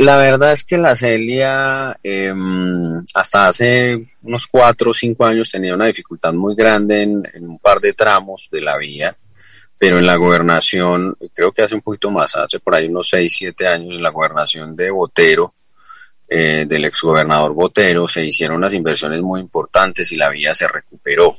La, 0.01 0.17
verdad 0.17 0.53
es 0.53 0.63
que 0.63 0.79
la 0.79 0.95
Celia 0.95 1.99
em, 2.05 3.05
hasta 3.15 3.49
hace 3.49 4.15
unos 4.23 4.47
cuatro 4.47 4.91
o 4.93 4.95
cinco 4.95 5.25
años 5.25 5.51
tenía 5.51 5.75
una 5.75 5.87
dificultad 5.87 6.33
muy 6.33 6.55
grande 6.55 7.03
en, 7.03 7.25
un 7.41 7.59
par 7.59 7.81
de 7.81 7.93
tramos 7.93 8.49
de 8.53 8.61
la 8.61 8.79
vía, 8.79 9.17
pero 9.83 9.99
en 9.99 10.07
la 10.07 10.15
gobernación, 10.15 11.17
creo 11.35 11.51
que 11.51 11.62
hace 11.62 11.75
un 11.75 11.81
poquito 11.81 12.09
más, 12.09 12.37
hace 12.37 12.61
por 12.61 12.73
ahí 12.73 12.87
unos 12.87 13.09
seis, 13.09 13.35
siete 13.37 13.67
años, 13.67 13.97
en 13.97 14.03
la 14.05 14.12
gobernación 14.12 14.77
de 14.77 14.93
Botero, 14.93 15.55
eh, 16.29 16.67
del 16.69 16.85
exgobernador 16.85 17.53
Botero, 17.53 18.07
se 18.07 18.25
hicieron 18.25 18.59
unas 18.59 18.75
inversiones 18.75 19.21
muy 19.23 19.41
importantes 19.41 20.12
y 20.12 20.17
la 20.17 20.29
vía 20.29 20.55
se 20.55 20.69
recuperó. 20.69 21.35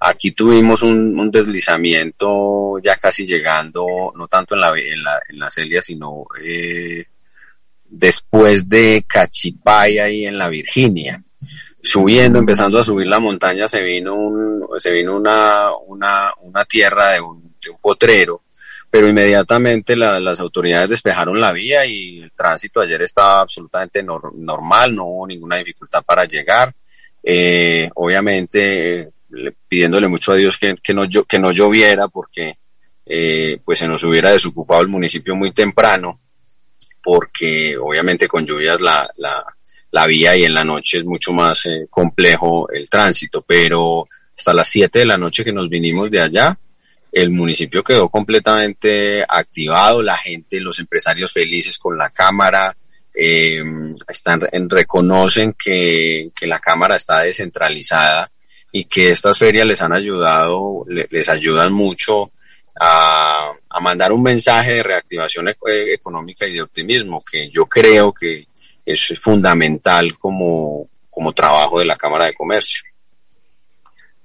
Aquí 0.00 0.32
tuvimos 0.32 0.82
un, 0.82 1.30
deslizamiento 1.30 2.80
ya 2.82 2.96
casi 2.96 3.24
llegando, 3.24 3.86
no 4.16 4.26
tanto 4.26 4.56
en 4.56 4.62
la, 4.62 4.72
en 4.76 5.04
la, 5.04 5.20
en 5.28 5.38
la 5.38 5.48
Celia, 5.48 5.80
sino... 5.80 6.24
Eh, 6.42 7.06
después 7.88 8.68
de 8.68 9.04
Cachipaya 9.06 10.08
y 10.08 10.26
en 10.26 10.38
la 10.38 10.48
Virginia. 10.48 11.22
Subiendo, 11.80 12.40
empezando 12.40 12.80
a 12.80 12.82
subir 12.82 13.06
la 13.06 13.20
montaña, 13.20 13.68
se 13.68 13.80
vino, 13.80 14.12
un, 14.12 14.66
se 14.76 14.90
vino 14.90 15.14
una, 15.14 15.70
una, 15.86 16.32
una 16.40 16.64
tierra 16.64 17.12
de 17.12 17.20
un, 17.20 17.45
potrero, 17.80 18.40
pero 18.90 19.08
inmediatamente 19.08 19.96
las 19.96 20.40
autoridades 20.40 20.90
despejaron 20.90 21.40
la 21.40 21.52
vía 21.52 21.84
y 21.84 22.22
el 22.22 22.32
tránsito 22.32 22.80
ayer 22.80 23.02
estaba 23.02 23.40
absolutamente 23.40 24.02
normal, 24.02 24.94
no 24.94 25.04
hubo 25.06 25.26
ninguna 25.26 25.56
dificultad 25.56 26.02
para 26.04 26.24
llegar. 26.24 26.74
Eh, 27.22 27.90
obviamente, 27.94 29.10
pidiéndole 29.68 30.08
mucho 30.08 30.32
a 30.32 30.36
Dios 30.36 30.56
que, 30.58 30.76
que, 30.82 30.94
no, 30.94 31.08
que 31.26 31.38
no 31.38 31.50
lloviera 31.50 32.08
porque 32.08 32.58
eh, 33.04 33.60
pues 33.64 33.80
se 33.80 33.88
nos 33.88 34.02
hubiera 34.04 34.30
desocupado 34.30 34.80
el 34.80 34.88
municipio 34.88 35.34
muy 35.34 35.52
temprano 35.52 36.20
porque 37.02 37.76
obviamente 37.78 38.26
con 38.26 38.44
lluvias 38.44 38.80
la, 38.80 39.08
la, 39.18 39.44
la 39.92 40.06
vía 40.06 40.36
y 40.36 40.42
en 40.42 40.54
la 40.54 40.64
noche 40.64 40.98
es 40.98 41.04
mucho 41.04 41.32
más 41.32 41.66
eh, 41.66 41.86
complejo 41.88 42.68
el 42.70 42.90
tránsito, 42.90 43.42
pero 43.42 44.08
hasta 44.36 44.52
las 44.52 44.68
7 44.68 44.98
de 44.98 45.04
la 45.04 45.16
noche 45.16 45.44
que 45.44 45.52
nos 45.52 45.68
vinimos 45.68 46.10
de 46.10 46.20
allá, 46.20 46.58
el 47.16 47.30
municipio 47.30 47.82
quedó 47.82 48.10
completamente 48.10 49.24
activado, 49.26 50.02
la 50.02 50.18
gente, 50.18 50.60
los 50.60 50.78
empresarios 50.78 51.32
felices 51.32 51.78
con 51.78 51.96
la 51.96 52.10
cámara, 52.10 52.76
eh, 53.14 53.62
están, 54.06 54.42
reconocen 54.68 55.54
que, 55.54 56.28
que, 56.38 56.46
la 56.46 56.58
cámara 56.58 56.96
está 56.96 57.20
descentralizada 57.20 58.30
y 58.70 58.84
que 58.84 59.08
estas 59.08 59.38
ferias 59.38 59.66
les 59.66 59.80
han 59.80 59.94
ayudado, 59.94 60.84
les 60.88 61.28
ayudan 61.30 61.72
mucho 61.72 62.32
a, 62.78 63.50
mandar 63.80 64.12
un 64.12 64.22
mensaje 64.22 64.74
de 64.74 64.82
reactivación 64.82 65.48
económica 65.48 66.46
y 66.46 66.52
de 66.52 66.62
optimismo, 66.62 67.24
que 67.24 67.48
yo 67.48 67.64
creo 67.64 68.12
que 68.12 68.46
es 68.84 69.14
fundamental 69.18 70.18
como, 70.18 70.86
como 71.08 71.32
trabajo 71.32 71.78
de 71.78 71.86
la 71.86 71.96
Cámara 71.96 72.26
de 72.26 72.34
Comercio. 72.34 72.84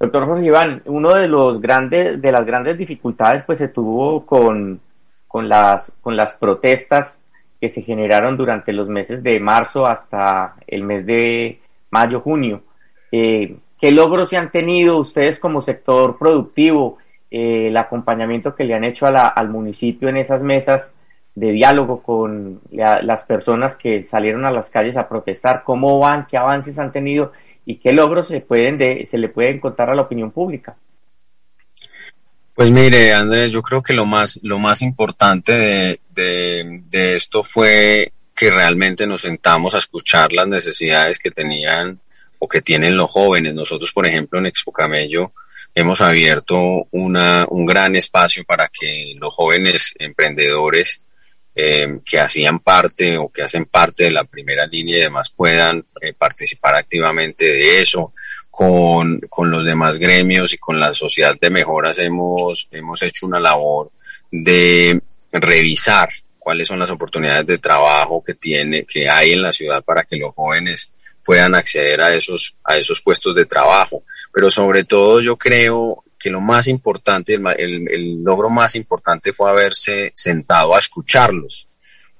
Doctor 0.01 0.25
Jorge 0.25 0.47
Iván, 0.47 0.81
uno 0.85 1.13
de 1.13 1.27
los 1.27 1.61
grandes, 1.61 2.19
de 2.19 2.31
las 2.31 2.43
grandes 2.43 2.75
dificultades 2.75 3.43
pues 3.43 3.59
se 3.59 3.67
tuvo 3.67 4.25
con, 4.25 4.81
con 5.27 5.47
las, 5.47 5.95
con 6.01 6.15
las 6.17 6.33
protestas 6.33 7.21
que 7.59 7.69
se 7.69 7.83
generaron 7.83 8.35
durante 8.35 8.73
los 8.73 8.89
meses 8.89 9.21
de 9.21 9.39
marzo 9.39 9.85
hasta 9.85 10.55
el 10.65 10.81
mes 10.81 11.05
de 11.05 11.59
mayo, 11.91 12.19
junio. 12.19 12.63
Eh, 13.11 13.55
¿Qué 13.79 13.91
logros 13.91 14.29
se 14.29 14.37
han 14.37 14.49
tenido 14.49 14.97
ustedes 14.97 15.37
como 15.37 15.61
sector 15.61 16.17
productivo? 16.17 16.97
Eh, 17.29 17.67
el 17.67 17.77
acompañamiento 17.77 18.55
que 18.55 18.63
le 18.63 18.73
han 18.73 18.83
hecho 18.83 19.05
al 19.05 19.49
municipio 19.49 20.09
en 20.09 20.17
esas 20.17 20.41
mesas 20.41 20.95
de 21.35 21.51
diálogo 21.51 22.01
con 22.01 22.59
las 22.71 23.23
personas 23.23 23.75
que 23.75 24.03
salieron 24.03 24.45
a 24.45 24.51
las 24.51 24.71
calles 24.71 24.97
a 24.97 25.07
protestar, 25.07 25.61
cómo 25.63 25.99
van, 25.99 26.25
qué 26.25 26.37
avances 26.37 26.79
han 26.79 26.91
tenido 26.91 27.33
y 27.65 27.75
qué 27.77 27.93
logros 27.93 28.27
se, 28.27 28.41
pueden 28.41 29.05
se 29.05 29.17
le 29.17 29.29
pueden 29.29 29.59
contar 29.59 29.89
a 29.89 29.95
la 29.95 30.03
opinión 30.03 30.31
pública. 30.31 30.75
Pues 32.53 32.69
mire, 32.71 33.13
Andrés, 33.13 33.51
yo 33.51 33.61
creo 33.61 33.81
que 33.81 33.93
lo 33.93 34.05
más, 34.05 34.39
lo 34.43 34.59
más 34.59 34.81
importante 34.81 35.51
de, 35.53 35.99
de, 36.09 36.81
de 36.89 37.15
esto 37.15 37.43
fue 37.43 38.11
que 38.35 38.49
realmente 38.49 39.07
nos 39.07 39.21
sentamos 39.21 39.73
a 39.73 39.77
escuchar 39.77 40.33
las 40.33 40.47
necesidades 40.47 41.17
que 41.17 41.31
tenían 41.31 41.99
o 42.39 42.47
que 42.47 42.61
tienen 42.61 42.97
los 42.97 43.09
jóvenes. 43.09 43.53
Nosotros, 43.53 43.91
por 43.91 44.05
ejemplo, 44.05 44.39
en 44.39 44.47
Expo 44.47 44.71
Camello, 44.71 45.31
hemos 45.75 46.01
abierto 46.01 46.87
una, 46.91 47.45
un 47.49 47.65
gran 47.65 47.95
espacio 47.95 48.43
para 48.43 48.67
que 48.67 49.15
los 49.17 49.33
jóvenes 49.33 49.93
emprendedores 49.99 51.01
eh, 51.55 51.99
que 52.05 52.19
hacían 52.19 52.59
parte 52.59 53.17
o 53.17 53.29
que 53.29 53.43
hacen 53.43 53.65
parte 53.65 54.05
de 54.05 54.11
la 54.11 54.23
primera 54.23 54.65
línea 54.65 54.97
y 54.97 55.01
demás 55.01 55.29
puedan 55.29 55.85
eh, 56.01 56.13
participar 56.13 56.75
activamente 56.75 57.45
de 57.45 57.81
eso. 57.81 58.13
Con, 58.49 59.21
con 59.29 59.49
los 59.49 59.63
demás 59.63 59.97
gremios 59.97 60.53
y 60.53 60.57
con 60.57 60.79
la 60.79 60.93
sociedad 60.93 61.35
de 61.39 61.49
mejoras 61.49 61.97
hemos, 61.99 62.67
hemos 62.69 63.01
hecho 63.01 63.25
una 63.25 63.39
labor 63.39 63.91
de 64.29 65.01
revisar 65.31 66.09
cuáles 66.37 66.67
son 66.67 66.77
las 66.77 66.91
oportunidades 66.91 67.47
de 67.47 67.57
trabajo 67.57 68.21
que 68.23 68.35
tiene, 68.35 68.83
que 68.83 69.09
hay 69.09 69.31
en 69.31 69.41
la 69.41 69.53
ciudad 69.53 69.81
para 69.83 70.03
que 70.03 70.17
los 70.17 70.35
jóvenes 70.35 70.91
puedan 71.23 71.55
acceder 71.55 72.01
a 72.01 72.13
esos, 72.13 72.53
a 72.63 72.77
esos 72.77 73.01
puestos 73.01 73.33
de 73.33 73.45
trabajo 73.45 74.03
pero 74.31 74.49
sobre 74.49 74.83
todo 74.83 75.21
yo 75.21 75.37
creo 75.37 76.03
que 76.21 76.29
lo 76.29 76.39
más 76.39 76.67
importante, 76.67 77.33
el, 77.33 77.89
el, 77.89 78.23
logro 78.23 78.49
más 78.49 78.75
importante 78.75 79.33
fue 79.33 79.49
haberse 79.49 80.11
sentado 80.13 80.75
a 80.75 80.79
escucharlos, 80.79 81.67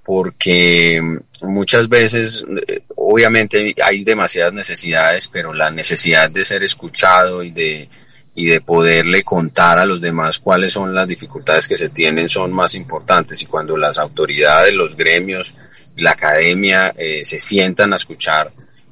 porque 0.04 1.00
muchas 1.44 1.88
veces, 1.88 2.44
eh, 2.68 2.82
obviamente 2.96 3.76
hay 3.84 4.04
demasiadas 4.04 4.54
necesidades, 4.54 5.28
pero 5.28 5.54
la 5.54 5.70
necesidad 5.70 6.32
de 6.32 6.44
ser 6.44 6.64
escuchado 6.64 7.44
y 7.44 7.52
de, 7.52 7.90
y 8.34 8.48
de 8.48 8.62
poderle 8.62 9.24
contar 9.24 9.78
a 9.78 9.86
los 9.86 10.02
demás 10.02 10.40
cuáles 10.40 10.74
son 10.74 10.96
las 10.96 11.08
dificultades 11.08 11.68
que 11.68 11.78
se 11.78 11.90
tienen 11.90 12.28
son 12.28 12.52
más 12.52 12.74
importantes. 12.74 13.42
Y 13.44 13.46
cuando 13.46 13.78
las 13.78 14.00
autoridades, 14.00 14.74
los 14.74 14.96
gremios, 14.96 15.54
la 15.96 16.12
academia 16.12 16.94
eh, 16.98 17.24
se 17.24 17.38
sientan 17.38 17.94
a 17.94 17.98
escuchar, 17.98 18.52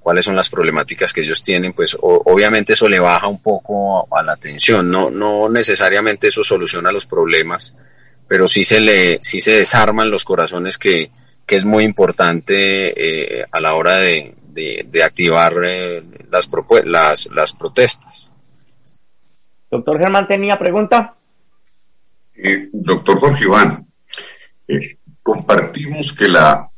cuáles 0.09 0.25
son 0.25 0.35
las 0.35 0.49
problemáticas 0.49 1.13
que 1.13 1.21
ellos 1.21 1.43
tienen, 1.43 1.71
pues 1.71 1.95
obviamente 2.01 2.73
eso 2.73 2.89
le 2.89 2.99
baja 2.99 3.27
un 3.27 3.43
poco 3.43 4.07
a, 4.11 4.23
la 4.23 4.31
atención. 4.31 4.87
No, 4.87 5.11
no 5.11 5.47
necesariamente 5.49 6.29
eso 6.29 6.43
soluciona 6.43 6.91
los 6.91 7.05
problemas, 7.05 7.75
pero 8.27 8.47
sí 8.47 8.63
se 8.63 8.79
le, 8.79 9.19
sí 9.21 9.39
se 9.39 9.51
desarman 9.51 10.09
los 10.09 10.23
corazones 10.23 10.79
que, 10.79 11.11
que 11.45 11.57
es 11.57 11.63
muy 11.63 11.83
importante 11.83 13.41
eh, 13.41 13.45
a 13.51 13.59
la 13.59 13.75
hora 13.75 13.97
de, 13.97 14.33
de, 14.47 15.03
activar 15.03 15.53
eh, 15.63 16.03
las, 16.31 16.49
las, 16.85 17.29
las 17.31 17.53
protestas. 17.53 18.31
Doctor 19.69 19.99
Germán, 19.99 20.27
¿tenía 20.27 20.57
pregunta? 20.57 21.13
Eh, 22.33 22.67
doctor 22.73 23.19
Jorge 23.19 23.43
Iván, 23.43 23.85
compartimos 25.21 26.13
que 26.13 26.27
la 26.27 26.68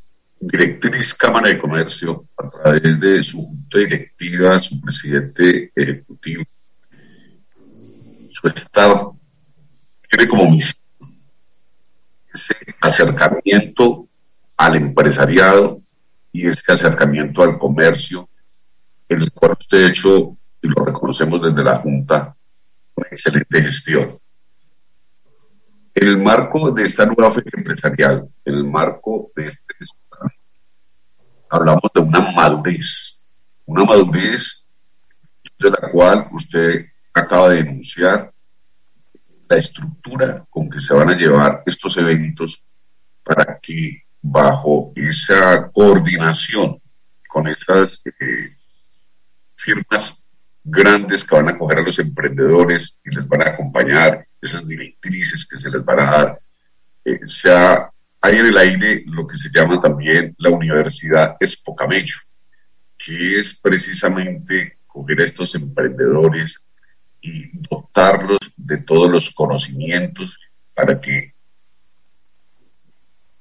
directriz 0.41 1.13
Cámara 1.13 1.49
de 1.49 1.59
Comercio, 1.59 2.25
a 2.35 2.49
través 2.49 2.99
de 2.99 3.23
su 3.23 3.45
junta 3.45 3.77
directiva, 3.77 4.59
su 4.59 4.81
presidente 4.81 5.71
ejecutivo, 5.75 6.43
su 8.31 8.47
estado, 8.47 9.15
tiene 10.09 10.27
como 10.27 10.49
misión 10.49 10.81
ese 12.33 12.55
acercamiento 12.81 14.07
al 14.57 14.75
empresariado 14.77 15.81
y 16.31 16.47
ese 16.47 16.61
acercamiento 16.67 17.43
al 17.43 17.59
comercio, 17.59 18.27
en 19.09 19.21
el 19.21 19.31
cual 19.31 19.57
usted 19.59 19.85
ha 19.85 19.89
hecho, 19.89 20.37
y 20.61 20.67
lo 20.67 20.85
reconocemos 20.85 21.41
desde 21.41 21.63
la 21.63 21.77
Junta, 21.77 22.33
una 22.95 23.07
excelente 23.11 23.61
gestión. 23.61 24.09
En 25.93 26.07
el 26.07 26.17
marco 26.17 26.71
de 26.71 26.85
esta 26.85 27.05
nueva 27.05 27.31
feria 27.31 27.51
empresarial, 27.53 28.27
en 28.45 28.53
el 28.53 28.63
marco 28.63 29.31
de 29.35 29.47
este 29.47 29.73
hablamos 31.51 31.91
de 31.93 32.01
una 32.01 32.21
madurez, 32.31 33.21
una 33.65 33.83
madurez 33.83 34.65
de 35.59 35.69
la 35.69 35.91
cual 35.91 36.27
usted 36.31 36.85
acaba 37.13 37.49
de 37.49 37.63
denunciar 37.63 38.31
la 39.49 39.57
estructura 39.57 40.45
con 40.49 40.69
que 40.69 40.79
se 40.79 40.93
van 40.93 41.09
a 41.09 41.15
llevar 41.15 41.61
estos 41.65 41.97
eventos 41.97 42.63
para 43.23 43.59
que 43.59 44.03
bajo 44.21 44.93
esa 44.95 45.69
coordinación 45.71 46.81
con 47.27 47.47
esas 47.47 47.99
eh, 48.05 48.55
firmas 49.55 50.25
grandes 50.63 51.25
que 51.25 51.35
van 51.35 51.49
a 51.49 51.57
coger 51.57 51.79
a 51.79 51.83
los 51.83 51.99
emprendedores 51.99 52.97
y 53.03 53.13
les 53.13 53.27
van 53.27 53.41
a 53.41 53.49
acompañar, 53.51 54.25
esas 54.41 54.65
directrices 54.65 55.45
que 55.45 55.59
se 55.59 55.69
les 55.69 55.83
van 55.83 55.99
a 55.99 56.11
dar, 56.11 56.41
eh, 57.05 57.19
hay 58.21 58.37
en 58.37 58.45
el 58.45 58.57
aire 58.57 59.03
lo 59.07 59.25
que 59.25 59.37
se 59.37 59.49
llama 59.49 59.81
también 59.81 60.35
la 60.37 60.51
Universidad 60.51 61.37
Espocamello, 61.39 62.17
que 62.97 63.39
es 63.39 63.55
precisamente 63.55 64.77
coger 64.85 65.21
a 65.21 65.25
estos 65.25 65.55
emprendedores 65.55 66.63
y 67.19 67.49
dotarlos 67.67 68.39
de 68.55 68.77
todos 68.77 69.11
los 69.11 69.31
conocimientos 69.31 70.39
para 70.75 71.01
que 71.01 71.33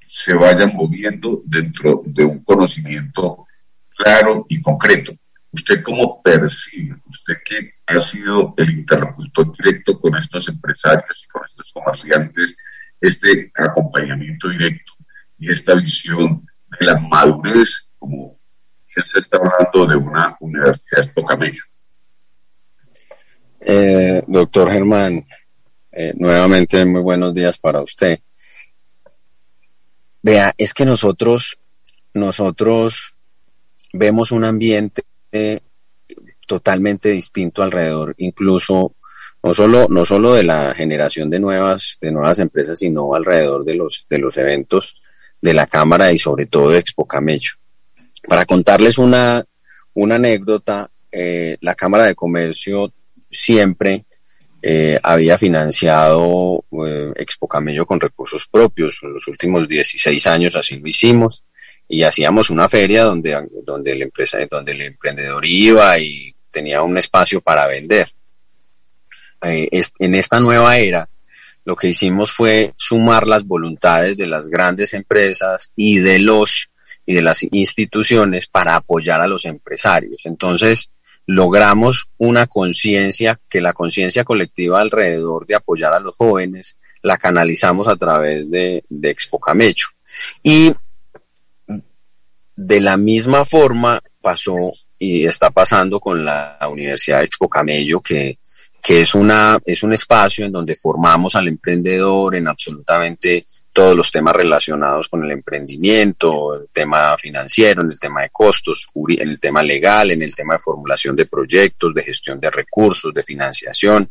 se 0.00 0.32
vayan 0.32 0.74
moviendo 0.74 1.42
dentro 1.44 2.00
de 2.04 2.24
un 2.24 2.42
conocimiento 2.42 3.46
claro 3.90 4.46
y 4.48 4.62
concreto. 4.62 5.12
¿Usted 5.52 5.82
cómo 5.82 6.22
percibe, 6.22 6.96
usted 7.06 7.34
que 7.44 7.74
ha 7.86 8.00
sido 8.00 8.54
el 8.56 8.70
interlocutor 8.70 9.52
directo 9.56 10.00
con 10.00 10.16
estos 10.16 10.48
empresarios 10.48 11.28
con 11.30 11.44
estos 11.44 11.72
comerciantes, 11.72 12.56
este 13.00 13.50
acompañamiento 13.54 14.48
directo 14.48 14.92
y 15.38 15.50
esta 15.50 15.74
visión 15.74 16.46
de 16.78 16.86
la 16.86 16.98
madurez, 16.98 17.90
como 17.98 18.38
se 18.94 19.20
está 19.20 19.38
hablando 19.38 19.86
de 19.86 19.96
una 19.96 20.36
universidad 20.40 21.00
estocamello? 21.00 21.62
Eh, 23.60 24.22
doctor 24.26 24.70
Germán, 24.70 25.24
eh, 25.92 26.12
nuevamente 26.16 26.84
muy 26.84 27.00
buenos 27.00 27.34
días 27.34 27.58
para 27.58 27.82
usted. 27.82 28.18
Vea, 30.22 30.54
es 30.56 30.74
que 30.74 30.84
nosotros, 30.84 31.58
nosotros 32.12 33.14
vemos 33.92 34.32
un 34.32 34.44
ambiente 34.44 35.02
totalmente 36.46 37.10
distinto 37.10 37.62
alrededor, 37.62 38.14
incluso 38.18 38.94
no 39.42 39.54
solo, 39.54 39.86
no 39.88 40.04
solo 40.04 40.34
de 40.34 40.42
la 40.42 40.74
generación 40.74 41.30
de 41.30 41.40
nuevas, 41.40 41.98
de 42.00 42.10
nuevas 42.12 42.38
empresas, 42.38 42.78
sino 42.78 43.14
alrededor 43.14 43.64
de 43.64 43.74
los, 43.74 44.06
de 44.08 44.18
los 44.18 44.36
eventos 44.36 44.98
de 45.40 45.54
la 45.54 45.66
Cámara 45.66 46.12
y 46.12 46.18
sobre 46.18 46.46
todo 46.46 46.74
Expo 46.74 47.06
Camello. 47.06 47.52
Para 48.28 48.44
contarles 48.44 48.98
una, 48.98 49.44
una 49.94 50.16
anécdota, 50.16 50.90
eh, 51.10 51.56
la 51.60 51.74
Cámara 51.74 52.04
de 52.04 52.14
Comercio 52.14 52.92
siempre 53.30 54.04
eh, 54.62 54.98
había 55.02 55.38
financiado 55.38 56.64
eh, 56.86 57.12
Expo 57.16 57.48
Camello 57.48 57.86
con 57.86 57.98
recursos 57.98 58.46
propios. 58.46 58.98
En 59.02 59.14
los 59.14 59.26
últimos 59.26 59.66
16 59.66 60.26
años 60.26 60.56
así 60.56 60.76
lo 60.76 60.86
hicimos 60.86 61.44
y 61.88 62.02
hacíamos 62.02 62.50
una 62.50 62.68
feria 62.68 63.04
donde, 63.04 63.36
donde, 63.64 63.92
el, 63.92 64.02
empresa, 64.02 64.38
donde 64.50 64.72
el 64.72 64.82
emprendedor 64.82 65.44
iba 65.46 65.98
y 65.98 66.34
tenía 66.50 66.82
un 66.82 66.98
espacio 66.98 67.40
para 67.40 67.66
vender. 67.66 68.08
Eh, 69.42 69.68
en 69.98 70.14
esta 70.14 70.40
nueva 70.40 70.78
era, 70.78 71.08
lo 71.64 71.76
que 71.76 71.88
hicimos 71.88 72.32
fue 72.32 72.72
sumar 72.76 73.26
las 73.26 73.44
voluntades 73.44 74.16
de 74.16 74.26
las 74.26 74.48
grandes 74.48 74.94
empresas 74.94 75.72
y 75.76 75.98
de 75.98 76.18
los 76.18 76.70
y 77.06 77.14
de 77.14 77.22
las 77.22 77.42
instituciones 77.50 78.46
para 78.46 78.76
apoyar 78.76 79.20
a 79.20 79.26
los 79.26 79.44
empresarios. 79.44 80.26
Entonces, 80.26 80.90
logramos 81.26 82.08
una 82.18 82.46
conciencia, 82.46 83.40
que 83.48 83.60
la 83.60 83.72
conciencia 83.72 84.24
colectiva 84.24 84.80
alrededor 84.80 85.46
de 85.46 85.54
apoyar 85.54 85.92
a 85.92 86.00
los 86.00 86.14
jóvenes 86.16 86.76
la 87.02 87.16
canalizamos 87.16 87.88
a 87.88 87.96
través 87.96 88.50
de, 88.50 88.82
Expo 89.02 89.38
Camecho. 89.38 89.88
Y 90.42 90.72
de 92.56 92.80
la 92.80 92.96
misma 92.96 93.44
forma 93.44 94.02
pasó 94.20 94.72
y 94.98 95.24
está 95.24 95.50
pasando 95.50 95.98
con 95.98 96.24
la 96.24 96.58
Universidad 96.70 97.22
Expo 97.22 97.48
Camello, 97.48 98.00
que, 98.00 98.38
que 98.82 99.02
es, 99.02 99.14
una, 99.14 99.58
es 99.64 99.82
un 99.82 99.92
espacio 99.92 100.46
en 100.46 100.52
donde 100.52 100.74
formamos 100.76 101.34
al 101.36 101.48
emprendedor 101.48 102.34
en 102.34 102.48
absolutamente 102.48 103.44
todos 103.72 103.96
los 103.96 104.10
temas 104.10 104.34
relacionados 104.34 105.08
con 105.08 105.24
el 105.24 105.30
emprendimiento, 105.30 106.54
el 106.54 106.68
tema 106.72 107.16
financiero, 107.16 107.82
en 107.82 107.90
el 107.90 108.00
tema 108.00 108.22
de 108.22 108.30
costos, 108.30 108.88
en 108.94 109.28
el 109.28 109.38
tema 109.38 109.62
legal, 109.62 110.10
en 110.10 110.22
el 110.22 110.34
tema 110.34 110.54
de 110.54 110.60
formulación 110.60 111.14
de 111.14 111.26
proyectos, 111.26 111.94
de 111.94 112.02
gestión 112.02 112.40
de 112.40 112.50
recursos, 112.50 113.14
de 113.14 113.22
financiación. 113.22 114.10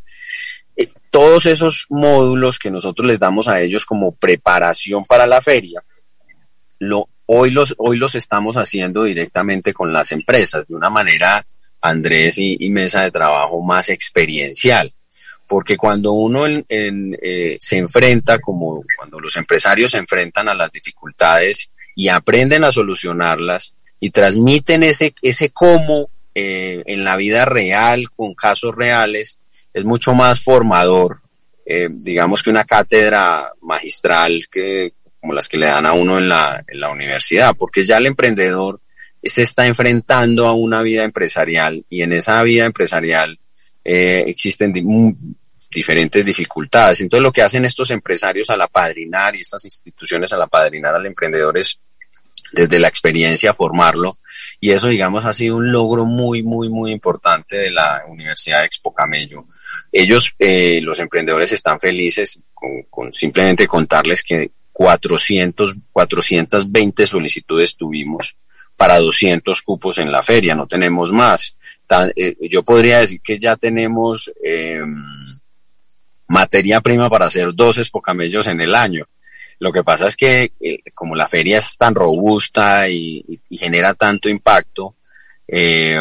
Eh, 0.75 0.89
todos 1.09 1.45
esos 1.45 1.87
módulos 1.89 2.57
que 2.57 2.71
nosotros 2.71 3.05
les 3.05 3.19
damos 3.19 3.47
a 3.47 3.59
ellos 3.59 3.85
como 3.85 4.15
preparación 4.15 5.03
para 5.03 5.27
la 5.27 5.41
feria, 5.41 5.83
lo, 6.79 7.09
hoy, 7.25 7.51
los, 7.51 7.75
hoy 7.77 7.97
los 7.97 8.15
estamos 8.15 8.55
haciendo 8.55 9.03
directamente 9.03 9.73
con 9.73 9.91
las 9.91 10.13
empresas 10.13 10.65
de 10.67 10.73
una 10.73 10.89
manera, 10.89 11.45
Andrés 11.81 12.37
y 12.37 12.69
mesa 12.69 13.03
de 13.03 13.11
trabajo 13.11 13.61
más 13.61 13.89
experiencial. 13.89 14.93
Porque 15.47 15.77
cuando 15.77 16.11
uno 16.11 16.45
eh, 16.47 17.57
se 17.59 17.77
enfrenta, 17.77 18.37
como 18.39 18.83
cuando 18.97 19.19
los 19.19 19.35
empresarios 19.35 19.91
se 19.91 19.97
enfrentan 19.97 20.47
a 20.47 20.53
las 20.53 20.71
dificultades 20.71 21.71
y 21.95 22.09
aprenden 22.09 22.63
a 22.63 22.71
solucionarlas 22.71 23.73
y 23.99 24.11
transmiten 24.11 24.83
ese, 24.83 25.15
ese 25.21 25.49
cómo 25.49 26.09
eh, 26.35 26.83
en 26.85 27.03
la 27.03 27.17
vida 27.17 27.45
real, 27.45 28.11
con 28.15 28.35
casos 28.35 28.75
reales, 28.75 29.39
es 29.73 29.83
mucho 29.85 30.13
más 30.13 30.43
formador, 30.43 31.21
eh, 31.65 31.89
digamos 31.91 32.43
que 32.43 32.49
una 32.49 32.63
cátedra 32.63 33.51
magistral 33.61 34.47
que 34.51 34.93
como 35.19 35.33
las 35.33 35.49
que 35.49 35.57
le 35.57 35.65
dan 35.65 35.85
a 35.85 35.93
uno 35.93 36.17
en 36.17 36.29
la, 36.29 36.63
en 36.67 36.79
la 36.79 36.91
universidad, 36.91 37.55
porque 37.57 37.81
ya 37.81 37.97
el 37.97 38.05
emprendedor 38.05 38.79
se 39.21 39.41
está 39.41 39.65
enfrentando 39.65 40.47
a 40.47 40.53
una 40.53 40.81
vida 40.81 41.03
empresarial 41.03 41.85
y 41.89 42.01
en 42.01 42.13
esa 42.13 42.41
vida 42.43 42.65
empresarial 42.65 43.39
eh, 43.83 44.23
existen 44.27 44.73
diferentes 45.69 46.25
dificultades. 46.25 47.01
Entonces 47.01 47.23
lo 47.23 47.31
que 47.31 47.41
hacen 47.41 47.65
estos 47.65 47.91
empresarios 47.91 48.49
al 48.49 48.61
apadrinar 48.61 49.35
y 49.35 49.41
estas 49.41 49.65
instituciones 49.65 50.31
al 50.33 50.41
apadrinar 50.41 50.95
al 50.95 51.05
emprendedor 51.05 51.57
es 51.57 51.79
desde 52.51 52.79
la 52.79 52.87
experiencia 52.87 53.53
formarlo 53.53 54.11
y 54.59 54.71
eso 54.71 54.87
digamos 54.87 55.23
ha 55.23 55.33
sido 55.33 55.57
un 55.57 55.71
logro 55.71 56.05
muy 56.05 56.41
muy 56.41 56.67
muy 56.67 56.91
importante 56.91 57.57
de 57.57 57.69
la 57.69 58.03
Universidad 58.07 58.65
Expo 58.65 58.93
Camello. 58.93 59.45
Ellos, 59.91 60.33
eh, 60.39 60.79
los 60.81 60.99
emprendedores 60.99 61.51
están 61.51 61.79
felices 61.79 62.41
con, 62.53 62.83
con, 62.89 63.13
simplemente 63.13 63.67
contarles 63.67 64.23
que 64.23 64.51
400, 64.71 65.75
420 65.91 67.05
solicitudes 67.05 67.75
tuvimos 67.75 68.37
para 68.79 68.97
200 68.97 69.61
cupos 69.61 69.97
en 69.97 70.09
la 70.09 70.23
feria, 70.23 70.55
no 70.55 70.65
tenemos 70.65 71.11
más. 71.11 71.57
Eh, 72.15 72.37
yo 72.49 72.63
podría 72.63 73.01
decir 73.01 73.19
que 73.19 73.37
ya 73.37 73.57
tenemos 73.57 74.31
eh, 74.41 74.79
materia 76.29 76.79
prima 76.79 77.09
para 77.09 77.25
hacer 77.25 77.53
dos 77.53 77.77
espocamellos 77.77 78.47
en 78.47 78.61
el 78.61 78.73
año. 78.73 79.05
Lo 79.59 79.73
que 79.73 79.83
pasa 79.83 80.07
es 80.07 80.15
que 80.15 80.53
eh, 80.61 80.79
como 80.93 81.13
la 81.13 81.27
feria 81.27 81.57
es 81.57 81.75
tan 81.75 81.93
robusta 81.93 82.87
y, 82.87 83.41
genera 83.49 83.95
tanto 83.95 84.29
impacto, 84.29 84.95
eh, 85.45 85.99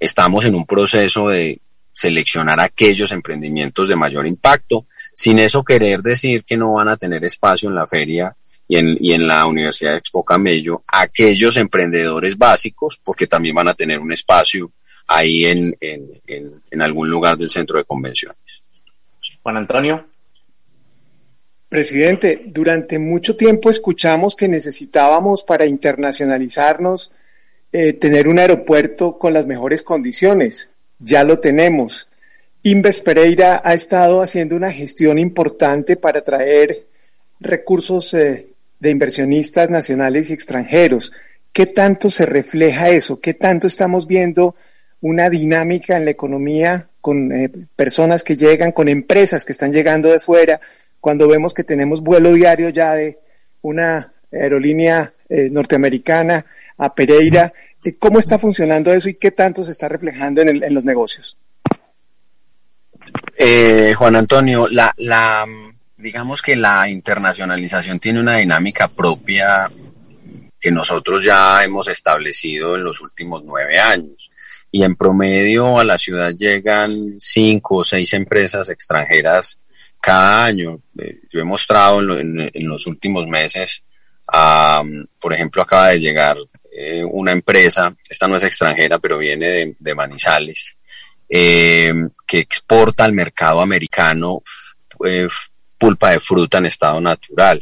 estamos 0.00 0.44
en 0.44 0.56
un 0.56 0.66
proceso 0.66 1.28
de 1.28 1.60
seleccionar 1.92 2.58
aquellos 2.58 3.12
emprendimientos 3.12 3.88
de 3.88 3.94
mayor 3.94 4.26
impacto, 4.26 4.86
sin 5.14 5.38
eso 5.38 5.62
querer 5.62 6.02
decir 6.02 6.42
que 6.42 6.56
no 6.56 6.72
van 6.72 6.88
a 6.88 6.96
tener 6.96 7.24
espacio 7.24 7.68
en 7.68 7.76
la 7.76 7.86
feria 7.86 8.34
y 8.68 8.76
en, 8.78 8.96
y 9.00 9.12
en 9.12 9.26
la 9.26 9.46
Universidad 9.46 9.92
de 9.92 9.98
Expo 9.98 10.24
Camello 10.24 10.82
aquellos 10.88 11.56
emprendedores 11.56 12.36
básicos, 12.36 13.00
porque 13.02 13.26
también 13.26 13.54
van 13.54 13.68
a 13.68 13.74
tener 13.74 13.98
un 13.98 14.12
espacio 14.12 14.72
ahí 15.06 15.46
en, 15.46 15.76
en, 15.80 16.20
en 16.70 16.82
algún 16.82 17.08
lugar 17.08 17.36
del 17.36 17.50
centro 17.50 17.78
de 17.78 17.84
convenciones. 17.84 18.62
Juan 19.42 19.56
Antonio. 19.58 20.04
Presidente, 21.68 22.42
durante 22.46 22.98
mucho 22.98 23.36
tiempo 23.36 23.70
escuchamos 23.70 24.36
que 24.36 24.48
necesitábamos 24.48 25.42
para 25.42 25.66
internacionalizarnos 25.66 27.10
eh, 27.72 27.92
tener 27.92 28.28
un 28.28 28.38
aeropuerto 28.38 29.18
con 29.18 29.32
las 29.32 29.46
mejores 29.46 29.82
condiciones. 29.82 30.70
Ya 30.98 31.24
lo 31.24 31.40
tenemos. 31.40 32.08
Inves 32.62 33.00
Pereira 33.00 33.60
ha 33.64 33.74
estado 33.74 34.22
haciendo 34.22 34.56
una 34.56 34.72
gestión 34.72 35.18
importante 35.18 35.96
para 35.96 36.22
traer 36.22 36.86
recursos 37.40 38.14
eh, 38.14 38.48
de 38.86 38.92
inversionistas 38.92 39.68
nacionales 39.68 40.30
y 40.30 40.32
extranjeros. 40.32 41.12
¿Qué 41.52 41.66
tanto 41.66 42.08
se 42.08 42.24
refleja 42.24 42.90
eso? 42.90 43.20
¿Qué 43.20 43.34
tanto 43.34 43.66
estamos 43.66 44.06
viendo 44.06 44.54
una 45.00 45.28
dinámica 45.28 45.96
en 45.96 46.04
la 46.04 46.12
economía 46.12 46.88
con 47.00 47.32
eh, 47.32 47.50
personas 47.74 48.22
que 48.22 48.36
llegan, 48.36 48.72
con 48.72 48.88
empresas 48.88 49.44
que 49.44 49.52
están 49.52 49.72
llegando 49.72 50.08
de 50.08 50.20
fuera, 50.20 50.60
cuando 51.00 51.28
vemos 51.28 51.52
que 51.52 51.64
tenemos 51.64 52.00
vuelo 52.00 52.32
diario 52.32 52.68
ya 52.68 52.94
de 52.94 53.18
una 53.62 54.12
aerolínea 54.32 55.12
eh, 55.28 55.48
norteamericana 55.50 56.46
a 56.78 56.94
Pereira. 56.94 57.52
Eh, 57.84 57.96
¿Cómo 57.98 58.20
está 58.20 58.38
funcionando 58.38 58.92
eso 58.92 59.08
y 59.08 59.14
qué 59.14 59.32
tanto 59.32 59.64
se 59.64 59.72
está 59.72 59.88
reflejando 59.88 60.42
en, 60.42 60.72
los 60.74 60.84
negocios? 60.84 61.36
Juan 63.96 64.16
Antonio, 64.16 64.68
la, 64.68 64.92
la, 64.96 65.46
digamos 66.06 66.40
que 66.40 66.54
la 66.54 66.88
internacionalización 66.88 67.98
tiene 67.98 68.20
una 68.20 68.36
dinámica 68.36 68.86
propia 68.86 69.68
que 70.60 70.70
nosotros 70.70 71.24
ya 71.24 71.64
hemos 71.64 71.88
establecido 71.88 72.76
en 72.76 72.84
los 72.84 73.00
últimos 73.00 73.42
nueve 73.44 73.76
años 73.76 74.30
y 74.70 74.84
en 74.84 74.94
promedio 74.94 75.80
a 75.80 75.84
la 75.84 75.98
ciudad 75.98 76.32
llegan 76.32 77.16
cinco 77.18 77.78
o 77.78 77.84
seis 77.84 78.12
empresas 78.12 78.70
extranjeras 78.70 79.58
cada 80.00 80.44
año. 80.44 80.78
Eh, 80.96 81.22
yo 81.28 81.40
he 81.40 81.44
mostrado 81.44 81.98
en, 82.20 82.52
los 82.54 82.86
últimos 82.86 83.26
meses, 83.26 83.82
por 85.18 85.32
ejemplo, 85.32 85.62
acaba 85.62 85.88
de 85.88 85.98
llegar 85.98 86.36
eh, 86.70 87.02
una 87.02 87.32
empresa, 87.32 87.92
esta 88.08 88.28
no 88.28 88.36
es 88.36 88.44
extranjera, 88.44 89.00
pero 89.00 89.18
viene 89.18 89.74
de, 89.76 89.94
Manizales, 89.96 90.76
eh, 91.28 91.92
que 92.24 92.38
exporta 92.38 93.02
al 93.02 93.12
mercado 93.12 93.60
americano 93.60 94.44
pulpa 95.78 96.10
de 96.10 96.20
fruta 96.20 96.58
en 96.58 96.66
estado 96.66 97.00
natural. 97.00 97.60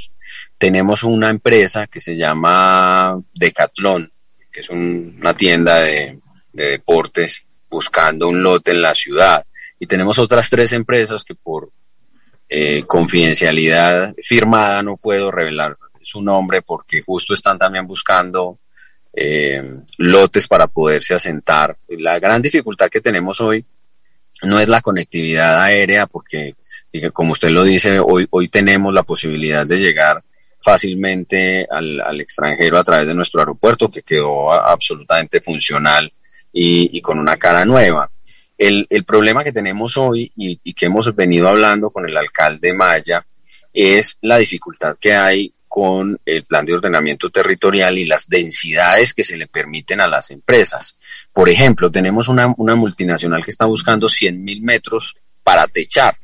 Tenemos 0.59 1.03
una 1.03 1.31
empresa 1.31 1.87
que 1.87 2.01
se 2.01 2.17
llama 2.17 3.21
Decathlon, 3.35 4.11
que 4.53 4.61
es 4.61 4.71
una 4.71 5.35
tienda 5.35 5.81
de, 5.81 6.19
de 6.53 6.65
deportes 6.71 7.45
buscando 7.69 8.29
un 8.29 8.43
lote 8.43 8.71
en 8.71 8.83
la 8.83 8.95
ciudad. 8.95 9.45
Y 9.79 9.87
tenemos 9.87 10.19
otras 10.19 10.49
tres 10.49 10.73
empresas 10.73 11.25
que 11.25 11.35
por 11.35 11.71
eh, 12.49 12.85
confidencialidad 12.87 14.15
firmada 14.23 14.83
no 14.83 14.97
puedo 14.97 15.31
revelar 15.31 15.77
su 16.01 16.23
nombre 16.23 16.63
porque 16.63 17.03
justo 17.03 17.35
están 17.35 17.59
también 17.59 17.87
buscando 17.87 18.59
eh, 19.13 19.73
lotes 19.99 20.47
para 20.47 20.67
poderse 20.67 21.15
asentar. 21.15 21.77
La 21.89 22.19
gran 22.19 22.43
dificultad 22.43 22.91
que 22.91 23.01
tenemos 23.01 23.41
hoy 23.41 23.65
no 24.43 24.61
es 24.61 24.69
la 24.69 24.83
conectividad 24.83 25.63
aérea 25.63 26.07
porque, 26.07 26.55
como 27.13 27.33
usted 27.33 27.51
lo 27.51 27.65
dice, 27.65 27.99
hoy, 27.99 28.27
hoy 28.31 28.49
tenemos 28.49 28.93
la 28.95 29.03
posibilidad 29.03 29.67
de 29.67 29.79
llegar 29.79 30.23
fácilmente 30.61 31.67
al, 31.71 32.01
al 32.01 32.21
extranjero 32.21 32.79
a 32.79 32.85
través 32.85 33.07
de 33.07 33.15
nuestro 33.15 33.41
aeropuerto 33.41 33.91
que 33.91 34.03
quedó 34.03 34.53
absolutamente 34.53 35.41
funcional 35.41 36.11
y, 36.55 37.01
con 37.03 37.19
una 37.19 37.37
cara 37.37 37.65
nueva. 37.65 38.11
El, 38.57 38.87
el, 38.89 39.05
problema 39.05 39.43
que 39.43 39.53
tenemos 39.53 39.97
hoy 39.97 40.31
y, 40.37 40.73
que 40.73 40.87
hemos 40.87 41.15
venido 41.15 41.49
hablando 41.49 41.91
con 41.91 42.09
el 42.09 42.17
alcalde 42.17 42.73
Maya 42.73 43.27
es 43.73 44.17
la 44.23 44.39
dificultad 44.39 44.97
que 44.99 45.13
hay 45.13 45.53
con 45.67 46.19
el 46.25 46.45
plan 46.45 46.65
de 46.65 46.75
ordenamiento 46.75 47.31
territorial 47.31 47.99
y 47.99 48.07
las 48.07 48.29
densidades 48.29 49.13
que 49.13 49.25
se 49.25 49.37
le 49.37 49.49
permiten 49.49 50.01
a 50.01 50.07
las 50.07 50.31
empresas. 50.31 50.97
Por 51.33 51.49
ejemplo, 51.49 51.91
tenemos 51.91 52.29
una, 52.29 52.55
una 52.57 52.77
multinacional 52.77 53.45
que 53.45 53.51
está 53.51 53.67
buscando 53.67 54.09
100 54.09 54.43
mil 54.43 54.63
metros 54.63 55.17
para 55.43 55.67
techar. 55.67 56.17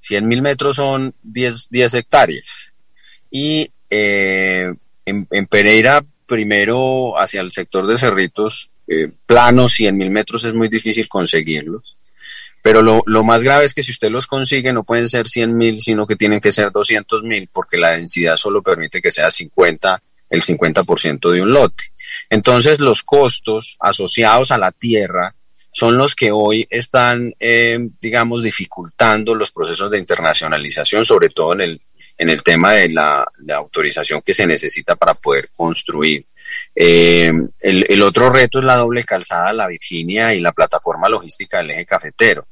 100 0.00 0.26
mil 0.26 0.42
metros 0.42 0.76
son 0.76 1.14
10, 1.22 1.68
10 1.70 1.94
hectáreas. 1.94 2.72
Y 3.30 3.70
eh, 3.90 4.72
en, 5.04 5.26
en 5.30 5.46
Pereira, 5.46 6.04
primero 6.26 7.18
hacia 7.18 7.40
el 7.40 7.52
sector 7.52 7.86
de 7.86 7.98
Cerritos, 7.98 8.70
eh, 8.86 9.10
planos, 9.26 9.74
100 9.74 9.96
mil 9.96 10.10
metros 10.10 10.44
es 10.44 10.54
muy 10.54 10.68
difícil 10.68 11.08
conseguirlos. 11.08 11.96
Pero 12.62 12.82
lo, 12.82 13.02
lo, 13.06 13.22
más 13.22 13.44
grave 13.44 13.64
es 13.64 13.74
que 13.74 13.82
si 13.82 13.92
usted 13.92 14.10
los 14.10 14.26
consigue 14.26 14.72
no 14.72 14.82
pueden 14.82 15.08
ser 15.08 15.28
100 15.28 15.56
mil, 15.56 15.80
sino 15.80 16.06
que 16.06 16.16
tienen 16.16 16.40
que 16.40 16.52
ser 16.52 16.72
200 16.72 17.22
mil 17.22 17.48
porque 17.52 17.78
la 17.78 17.90
densidad 17.90 18.36
solo 18.36 18.62
permite 18.62 19.00
que 19.00 19.10
sea 19.10 19.30
50, 19.30 20.02
el 20.30 20.42
50% 20.42 21.30
de 21.30 21.42
un 21.42 21.52
lote. 21.52 21.84
Entonces 22.30 22.80
los 22.80 23.02
costos 23.02 23.76
asociados 23.78 24.50
a 24.50 24.58
la 24.58 24.72
tierra 24.72 25.34
son 25.78 25.96
los 25.96 26.16
que 26.16 26.32
hoy 26.32 26.66
están, 26.68 27.32
eh, 27.38 27.78
digamos, 28.00 28.42
dificultando 28.42 29.32
los 29.32 29.52
procesos 29.52 29.88
de 29.88 29.98
internacionalización, 29.98 31.04
sobre 31.04 31.28
todo 31.28 31.52
en 31.52 31.60
el, 31.60 31.82
en 32.16 32.30
el 32.30 32.42
tema 32.42 32.72
de 32.72 32.88
la, 32.88 33.24
la 33.44 33.56
autorización 33.58 34.20
que 34.22 34.34
se 34.34 34.44
necesita 34.44 34.96
para 34.96 35.14
poder 35.14 35.50
construir. 35.54 36.26
Eh, 36.74 37.32
el, 37.60 38.02
otro 38.02 38.28
reto 38.28 38.58
es 38.58 38.64
la 38.64 38.74
doble 38.74 39.04
calzada 39.04 39.52
La 39.52 39.68
Virginia 39.68 40.34
y 40.34 40.40
la 40.40 40.50
plataforma 40.50 41.08
logística 41.08 41.58
del 41.58 41.70
eje 41.70 41.86
cafetero. 41.86 42.48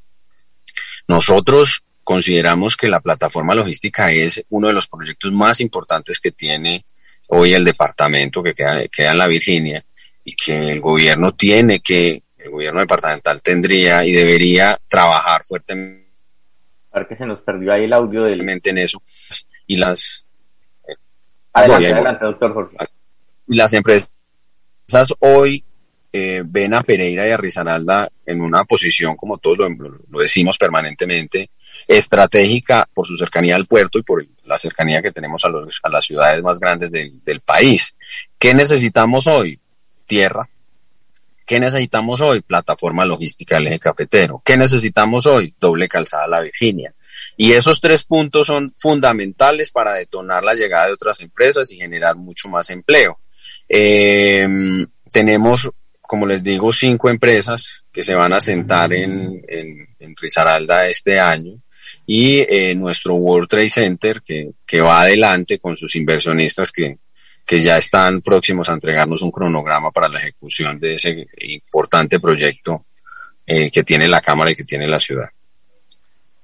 Nosotros 1.09 1.83
consideramos 2.05 2.77
que 2.77 2.87
la 2.89 3.01
plataforma 3.01 3.57
logística 3.57 4.13
es 4.13 4.45
uno 4.51 4.69
de 4.69 4.75
los 4.75 4.87
proyectos 4.87 5.33
más 5.33 5.61
importantes 5.61 6.21
que 6.21 6.31
tiene 6.31 6.85
hoy 7.27 7.55
el 7.55 7.65
departamento 7.65 8.41
que 8.41 8.55
queda, 8.55 8.87
queda 8.87 9.11
en 9.11 9.19
La 9.19 9.27
Virginia 9.27 9.85
y 10.23 10.37
que 10.37 10.71
el 10.71 10.81
gobierno 10.81 11.35
tiene 11.35 11.81
que, 11.81 12.23
el 12.47 12.53
gobierno 12.53 12.81
departamental 12.81 13.43
tendría 13.43 14.05
y 14.05 14.13
debería 14.13 14.79
trabajar 14.89 15.45
fuertemente. 15.45 16.09
ver 16.93 17.07
que 17.07 17.17
se 17.17 17.27
nos 17.27 17.43
perdió 17.43 17.73
ahí 17.73 17.85
el 17.85 17.93
audio 17.93 18.25
del... 18.25 18.41
En 18.49 18.79
eso. 18.79 19.03
Y 19.67 19.77
las... 19.77 20.25
Adelante, 21.53 21.93
adelante, 21.93 22.25
doctor 22.25 22.53
Jorge 22.53 22.77
y 23.47 23.57
las 23.57 23.73
empresas 23.73 24.09
hoy 25.21 25.65
eh, 26.13 26.43
ven 26.45 26.75
a 26.75 26.83
Pereira 26.83 27.27
y 27.27 27.31
a 27.31 27.37
Risaralda 27.37 28.09
en 28.25 28.41
una 28.41 28.65
posición, 28.65 29.17
como 29.17 29.39
todos 29.39 29.59
lo, 29.59 30.21
decimos 30.21 30.59
permanentemente, 30.59 31.51
estratégica 31.87 32.89
por 32.93 33.07
su 33.07 33.17
cercanía 33.17 33.55
al 33.57 33.67
puerto 33.67 33.99
y 33.99 34.03
por 34.03 34.27
la 34.47 34.59
cercanía 34.59 35.03
que 35.03 35.13
tenemos 35.13 35.45
a, 35.45 35.49
los, 35.49 35.81
a 35.83 35.89
las 35.89 36.05
ciudades 36.05 36.43
más 36.43 36.59
grandes 36.59 36.91
del, 36.91 37.23
del 37.23 37.41
país. 37.41 37.95
¿Qué 38.39 38.55
necesitamos 38.55 39.27
hoy? 39.27 39.61
Tierra. 40.07 40.49
¿Qué 41.47 41.61
necesitamos 41.61 42.21
hoy? 42.21 42.41
Plataforma 42.41 43.05
logística 43.05 43.55
del 43.55 43.69
eje 43.69 43.79
cafetero. 43.79 44.43
¿Qué 44.45 44.57
necesitamos 44.57 45.27
hoy? 45.27 45.55
Doble 45.61 45.89
calzada 45.89 46.27
La 46.27 46.41
Virginia. 46.41 46.93
Y 47.37 47.53
esos 47.53 47.81
tres 47.81 48.03
puntos 48.03 48.49
son 48.49 48.73
fundamentales 48.77 49.71
para 49.71 49.95
detonar 49.95 50.43
la 50.43 50.55
llegada 50.55 50.87
de 50.87 50.95
otras 50.95 51.21
empresas 51.21 51.71
y 51.71 51.77
generar 51.77 52.17
mucho 52.17 52.49
más 52.49 52.69
empleo. 52.71 53.21
Eh, 53.69 54.47
tenemos, 55.13 55.71
como 56.01 56.27
les 56.27 56.43
digo, 56.43 56.73
cinco 56.73 57.11
empresas 57.11 57.85
que 57.93 58.03
se 58.03 58.17
van 58.17 58.33
a 58.33 58.41
sentar 58.41 58.93
en, 58.93 59.43
en, 59.49 59.87
Risaralda 60.19 60.89
este 60.89 61.21
año 61.21 61.53
y 62.07 62.39
eh, 62.49 62.75
nuestro 62.75 63.17
World 63.17 63.49
Trade 63.49 63.69
Center 63.69 64.23
que, 64.23 64.53
que 64.65 64.81
va 64.81 65.03
adelante 65.03 65.59
con 65.59 65.77
sus 65.77 65.95
inversionistas 65.95 66.73
que, 66.73 66.97
que 67.47 67.59
ya 67.61 67.79
están 67.79 68.21
próximos 68.23 68.69
a 68.69 68.73
entregarnos 68.73 69.23
un 69.23 69.31
cronograma 69.31 69.91
para 69.91 70.09
la 70.09 70.19
ejecución 70.19 70.79
de 70.81 70.95
ese 70.95 71.27
importante 71.49 72.19
proyecto 72.19 72.87
eh, 73.47 73.71
que 73.71 73.85
tiene 73.85 74.09
la 74.09 74.21
Cámara 74.21 74.51
y 74.51 74.55
que 74.55 74.65
tiene 74.65 74.89
la 74.89 74.99
ciudad. 74.99 75.29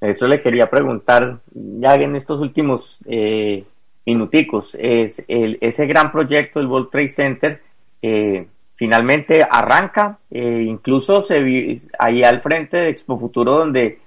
Eso 0.01 0.27
le 0.27 0.41
quería 0.41 0.69
preguntar, 0.69 1.41
ya 1.53 1.95
en 1.95 2.17
estos 2.17 2.41
últimos 2.41 2.99
eh, 3.07 3.65
minuticos. 4.07 4.77
Es 4.79 5.23
el, 5.29 5.59
ese 5.61 5.87
gran 5.87 6.11
proyecto 6.11 6.59
del 6.59 6.69
World 6.69 6.91
Trade 6.91 7.11
Center 7.11 7.63
eh, 8.01 8.47
finalmente 8.75 9.47
arranca, 9.49 10.19
eh, 10.29 10.65
incluso 10.67 11.23
se 11.23 11.81
ahí 11.99 12.25
al 12.25 12.41
frente 12.41 12.79
de 12.79 12.89
Expo 12.89 13.17
Futuro 13.17 13.59
donde 13.59 14.01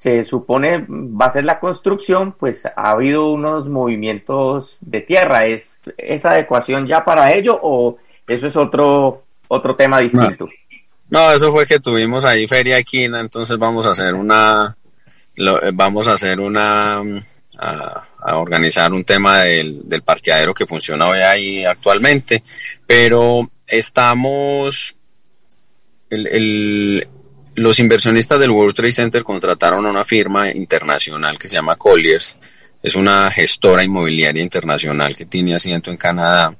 se 0.00 0.24
supone 0.24 0.86
va 0.88 1.26
a 1.26 1.30
ser 1.30 1.44
la 1.44 1.60
construcción, 1.60 2.32
pues 2.32 2.64
ha 2.64 2.92
habido 2.92 3.30
unos 3.30 3.68
movimientos 3.68 4.78
de 4.80 5.02
tierra. 5.02 5.46
¿Es 5.46 5.78
esa 5.98 6.30
adecuación 6.30 6.86
ya 6.86 7.04
para 7.04 7.34
ello 7.34 7.60
o 7.62 7.98
eso 8.26 8.46
es 8.46 8.56
otro, 8.56 9.24
otro 9.48 9.76
tema 9.76 10.00
distinto? 10.00 10.48
No, 11.10 11.30
eso 11.30 11.52
fue 11.52 11.66
que 11.66 11.80
tuvimos 11.80 12.24
ahí 12.24 12.46
Feria 12.46 12.78
Equina, 12.78 13.20
entonces 13.20 13.58
vamos 13.58 13.84
a 13.84 13.90
hacer 13.90 14.14
una, 14.14 14.74
vamos 15.74 16.08
a 16.08 16.14
hacer 16.14 16.40
una, 16.40 17.02
a, 17.58 18.36
organizar 18.38 18.94
un 18.94 19.04
tema 19.04 19.42
del, 19.42 19.86
del, 19.86 20.00
parqueadero 20.00 20.54
que 20.54 20.66
funciona 20.66 21.08
hoy 21.08 21.20
ahí 21.20 21.64
actualmente, 21.66 22.42
pero 22.86 23.50
estamos, 23.66 24.96
el, 26.08 26.26
el, 26.26 27.08
los 27.60 27.78
inversionistas 27.78 28.40
del 28.40 28.52
World 28.52 28.74
Trade 28.74 28.92
Center 28.92 29.22
contrataron 29.22 29.84
a 29.84 29.90
una 29.90 30.02
firma 30.02 30.50
internacional 30.50 31.38
que 31.38 31.46
se 31.46 31.56
llama 31.56 31.76
Colliers, 31.76 32.38
es 32.82 32.94
una 32.94 33.30
gestora 33.30 33.84
inmobiliaria 33.84 34.42
internacional 34.42 35.14
que 35.14 35.26
tiene 35.26 35.54
asiento 35.54 35.90
en 35.90 35.98
Canadá. 35.98 36.56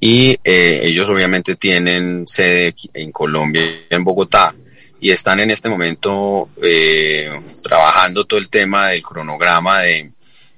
Y 0.00 0.38
eh, 0.42 0.80
ellos 0.82 1.10
obviamente 1.10 1.56
tienen 1.56 2.26
sede 2.26 2.74
en 2.94 3.12
Colombia, 3.12 3.82
en 3.90 4.02
Bogotá, 4.02 4.54
y 4.98 5.10
están 5.10 5.40
en 5.40 5.50
este 5.50 5.68
momento 5.68 6.48
eh, 6.62 7.30
trabajando 7.62 8.24
todo 8.24 8.40
el 8.40 8.48
tema 8.48 8.88
del 8.88 9.02
cronograma 9.02 9.80
de, 9.80 10.10